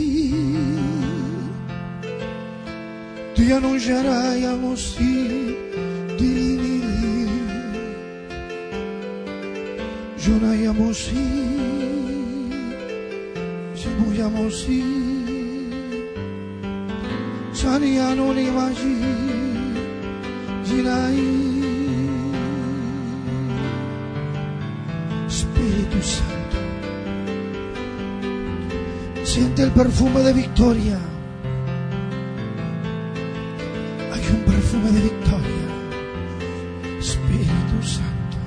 [3.36, 5.55] ti annuncerai a di
[6.17, 7.30] divini,
[10.17, 11.30] giurai a vostri,
[13.74, 14.84] se vogliamo sì,
[17.51, 18.97] sani anonimagi,
[20.63, 21.51] girai.
[25.82, 26.58] Espíritu Santo.
[29.24, 31.00] Siente el perfume de victoria.
[34.14, 35.66] Hay un perfume de victoria.
[37.00, 38.38] Espíritu Santo.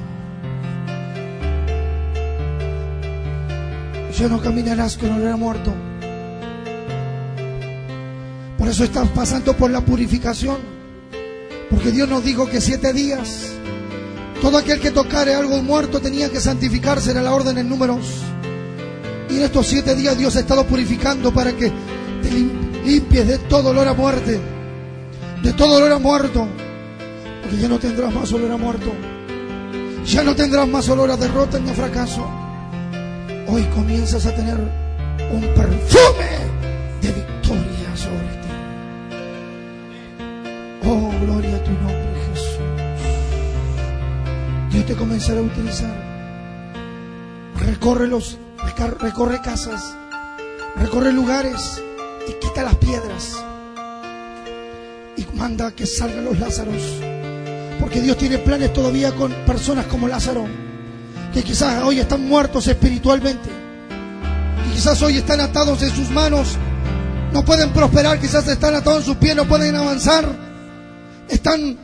[4.16, 5.74] Ya no caminarás con olor a muerto.
[8.59, 10.59] Por eso estás pasando por la purificación.
[11.68, 13.53] Porque Dios nos dijo que siete días
[14.45, 18.05] todo aquel que tocare algo muerto tenía que santificarse, era la orden en números.
[19.30, 21.72] Y en estos siete días Dios ha estado purificando para que
[22.22, 22.30] te
[22.84, 24.38] limpies de todo olor a muerte,
[25.42, 26.47] de todo olor a muerto,
[27.40, 28.92] porque ya no tendrás más olor a muerto,
[30.05, 32.28] ya no tendrás más olor a derrota ni a fracaso.
[33.47, 34.59] Hoy comienzas a tener
[35.32, 36.43] un perfume
[44.85, 45.95] te comenzará a utilizar.
[47.59, 48.39] Recorre los,
[49.01, 49.97] recorre casas,
[50.76, 51.82] recorre lugares
[52.28, 53.45] y quita las piedras
[55.16, 56.82] y manda que salgan los Lázaros.
[57.80, 60.47] Porque Dios tiene planes todavía con personas como Lázaro,
[61.32, 63.49] que quizás hoy están muertos espiritualmente,
[64.68, 66.57] y quizás hoy están atados en sus manos,
[67.32, 70.24] no pueden prosperar, quizás están atados en sus pies, no pueden avanzar,
[71.28, 71.78] están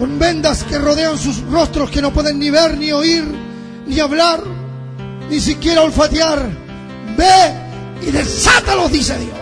[0.00, 3.22] con vendas que rodean sus rostros que no pueden ni ver, ni oír,
[3.86, 4.42] ni hablar,
[5.28, 6.48] ni siquiera olfatear.
[7.18, 9.34] Ve y desátalos, dice Dios.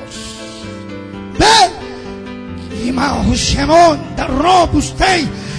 [1.38, 1.46] Ve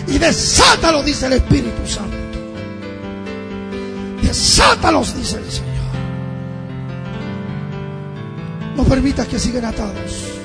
[0.05, 2.17] y desátalos, dice el Espíritu Santo.
[4.21, 5.69] Desátalos, dice el Señor.
[8.75, 10.38] No permitas que sigan atados.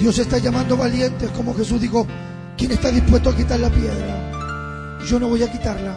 [0.00, 2.06] Dios está llamando valientes, como Jesús dijo,
[2.56, 4.98] ¿quién está dispuesto a quitar la piedra?
[5.06, 5.94] Yo no voy a quitarla.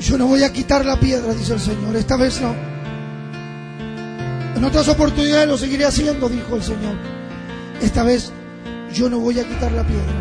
[0.00, 1.94] Yo no voy a quitar la piedra, dice el Señor.
[1.94, 2.52] Esta vez no.
[4.56, 6.96] En otras oportunidades lo seguiré haciendo, dijo el Señor.
[7.80, 8.32] Esta vez
[8.92, 10.14] yo no voy a quitar la piedra.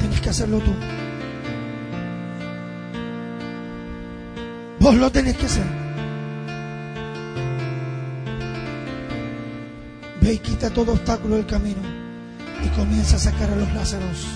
[0.00, 0.74] Tienes que hacerlo tú.
[4.80, 5.81] Vos lo tenés que hacer.
[10.22, 11.82] Ve y quita todo obstáculo del camino
[12.64, 14.26] y comienza a sacar a los Lázaros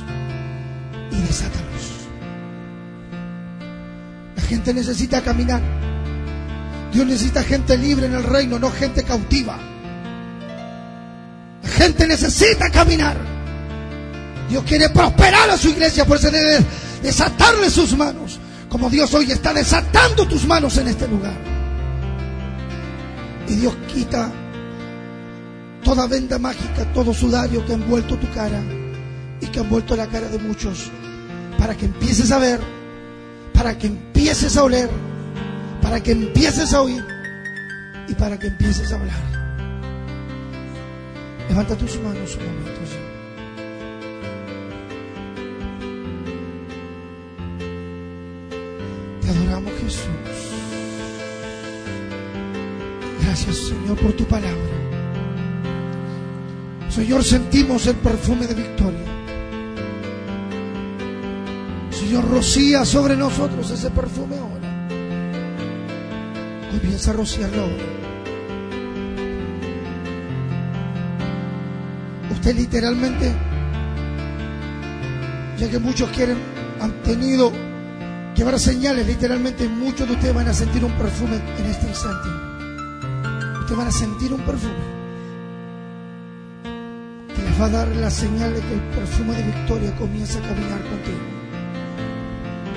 [1.12, 2.08] y desátalos.
[4.34, 5.62] La gente necesita caminar.
[6.92, 9.58] Dios necesita gente libre en el reino, no gente cautiva.
[11.62, 13.16] La gente necesita caminar.
[14.48, 16.64] Dios quiere prosperar a su iglesia, por eso debe
[17.02, 21.36] desatarle sus manos, como Dios hoy está desatando tus manos en este lugar.
[23.48, 24.32] Y Dios quita
[25.86, 28.60] toda venda mágica, todo sudario que ha envuelto tu cara
[29.40, 30.90] y que ha envuelto la cara de muchos,
[31.56, 32.58] para que empieces a ver,
[33.54, 34.90] para que empieces a oler,
[35.80, 37.04] para que empieces a oír
[38.08, 39.22] y para que empieces a hablar.
[41.48, 42.80] Levanta tus manos un momento.
[49.22, 50.00] Te adoramos Jesús.
[53.22, 54.85] Gracias Señor por tu palabra.
[56.96, 59.04] Señor, sentimos el perfume de victoria.
[61.90, 64.88] Señor, rocía sobre nosotros ese perfume ahora.
[66.70, 67.84] Comienza a rociarlo ahora.
[72.30, 73.30] Usted literalmente,
[75.58, 76.38] ya que muchos quieren,
[76.80, 77.52] han tenido
[78.34, 82.28] que ver señales, literalmente muchos de ustedes van a sentir un perfume en este instante.
[83.60, 84.95] Ustedes van a sentir un perfume
[87.60, 91.18] va a dar la señal de que el perfume de victoria comienza a caminar contigo.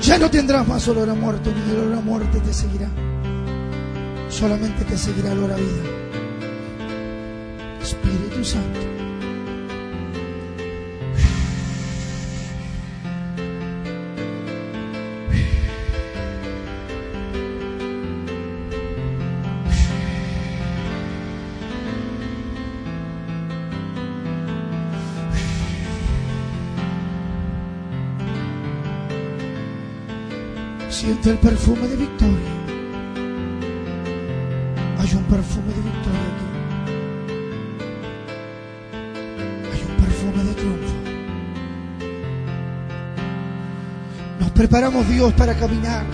[0.02, 2.90] Ya no tendrás más olor a muerto, ni el olor a muerte te seguirá.
[4.30, 5.84] Solamente te seguirá el olor a vida.
[7.82, 8.99] Espíritu Santo.
[31.10, 32.52] Siente el perfume de victoria.
[35.00, 36.48] Hay un perfume de victoria aquí.
[39.74, 40.94] Hay un perfume de triunfo.
[44.40, 46.06] Nos preparamos Dios para caminar,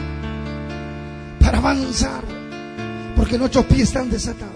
[1.41, 2.21] para avanzar,
[3.17, 4.55] porque nuestros pies están desatados.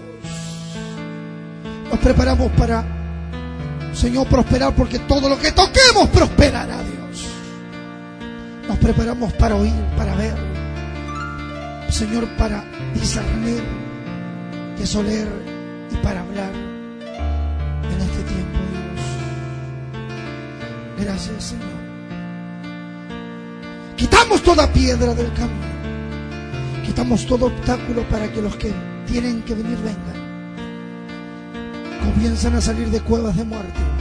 [1.90, 2.82] Nos preparamos para,
[3.92, 6.89] Señor, prosperar, porque todo lo que toquemos prosperará.
[8.70, 10.36] Nos preparamos para oír, para ver,
[11.88, 12.62] Señor, para
[12.94, 13.64] discernir,
[14.76, 15.26] que es oler
[15.90, 19.02] y para hablar en este tiempo, Dios.
[21.04, 21.80] Gracias, Señor.
[23.96, 25.66] Quitamos toda piedra del camino.
[26.86, 28.72] Quitamos todo obstáculo para que los que
[29.04, 30.20] tienen que venir vengan.
[32.04, 33.99] Comienzan a salir de cuevas de muerte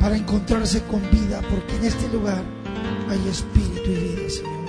[0.00, 2.42] para encontrarse con vida, porque en este lugar
[3.08, 4.60] hay espíritu y vida, Señor.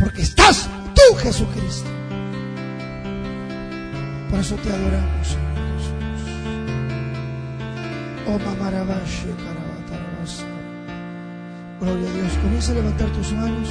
[0.00, 1.88] Porque estás tú, Jesucristo.
[4.28, 5.94] Por eso te adoramos, Señor Jesús.
[8.26, 10.44] Oh, mamarabashi, karabatarabasa.
[11.80, 12.32] Gloria a Dios.
[12.42, 13.68] Comienza a levantar tus manos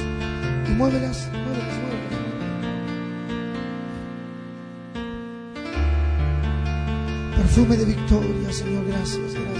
[0.66, 2.14] y muévelas, muévelas, muévelas.
[7.36, 8.86] Perfume de victoria, Señor.
[8.86, 9.53] Gracias, gracias,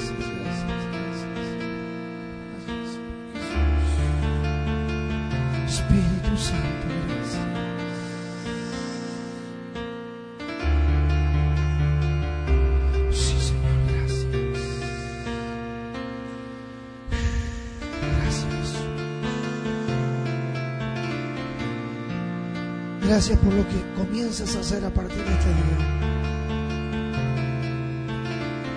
[23.26, 25.78] Gracias por lo que comienzas a hacer a partir de este día.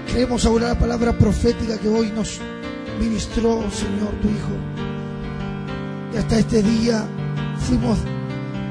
[0.09, 2.39] Creemos ahora la palabra profética que hoy nos
[2.97, 4.55] ministró, Señor, tu Hijo.
[6.13, 7.05] Y hasta este día
[7.59, 7.99] fuimos,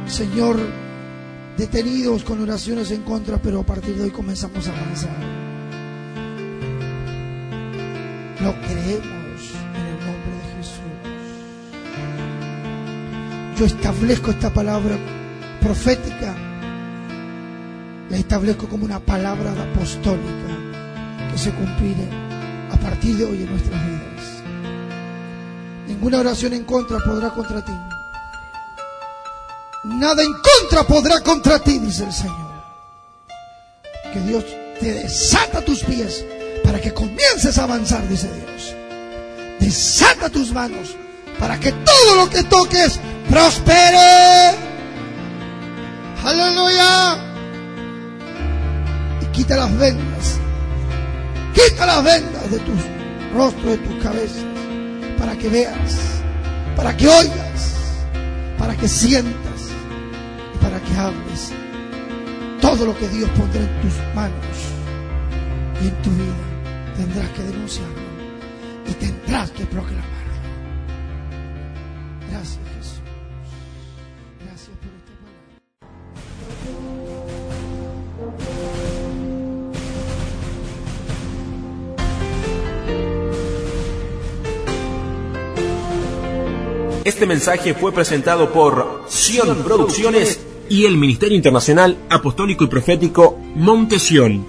[0.07, 0.57] Señor,
[1.59, 5.15] detenidos con oraciones en contra, pero a partir de hoy comenzamos a avanzar.
[8.41, 10.81] Lo creemos en el nombre de Jesús.
[13.59, 14.97] Yo establezco esta palabra
[15.67, 16.33] profética,
[18.09, 20.53] la establezco como una palabra apostólica
[21.33, 22.07] que se cumplirá
[22.71, 24.43] a partir de hoy en nuestras vidas.
[25.89, 27.73] Ninguna oración en contra podrá contra ti.
[29.85, 32.53] Nada en contra podrá contra ti, dice el Señor.
[34.13, 34.45] Que Dios
[34.79, 36.25] te desata tus pies
[36.63, 38.73] para que comiences a avanzar, dice Dios.
[39.59, 40.95] Desata tus manos
[41.41, 44.66] para que todo lo que toques prospere.
[46.27, 47.19] Aleluya.
[49.23, 50.39] Y quita las vendas.
[51.55, 52.81] Quita las vendas de tus
[53.35, 54.45] rostros, de tus cabezas,
[55.19, 56.23] para que veas,
[56.77, 57.77] para que oigas,
[58.59, 59.47] para que sientas
[60.81, 61.53] que hables
[62.61, 64.57] todo lo que Dios pondrá en tus manos
[65.83, 66.95] y en tu vida.
[66.97, 67.95] Tendrás que denunciarlo
[68.87, 70.16] y tendrás que proclamarlo.
[87.17, 90.39] Este mensaje fue presentado por Sion Producciones
[90.69, 94.45] y el Ministerio Internacional Apostólico y Profético Monte Sion.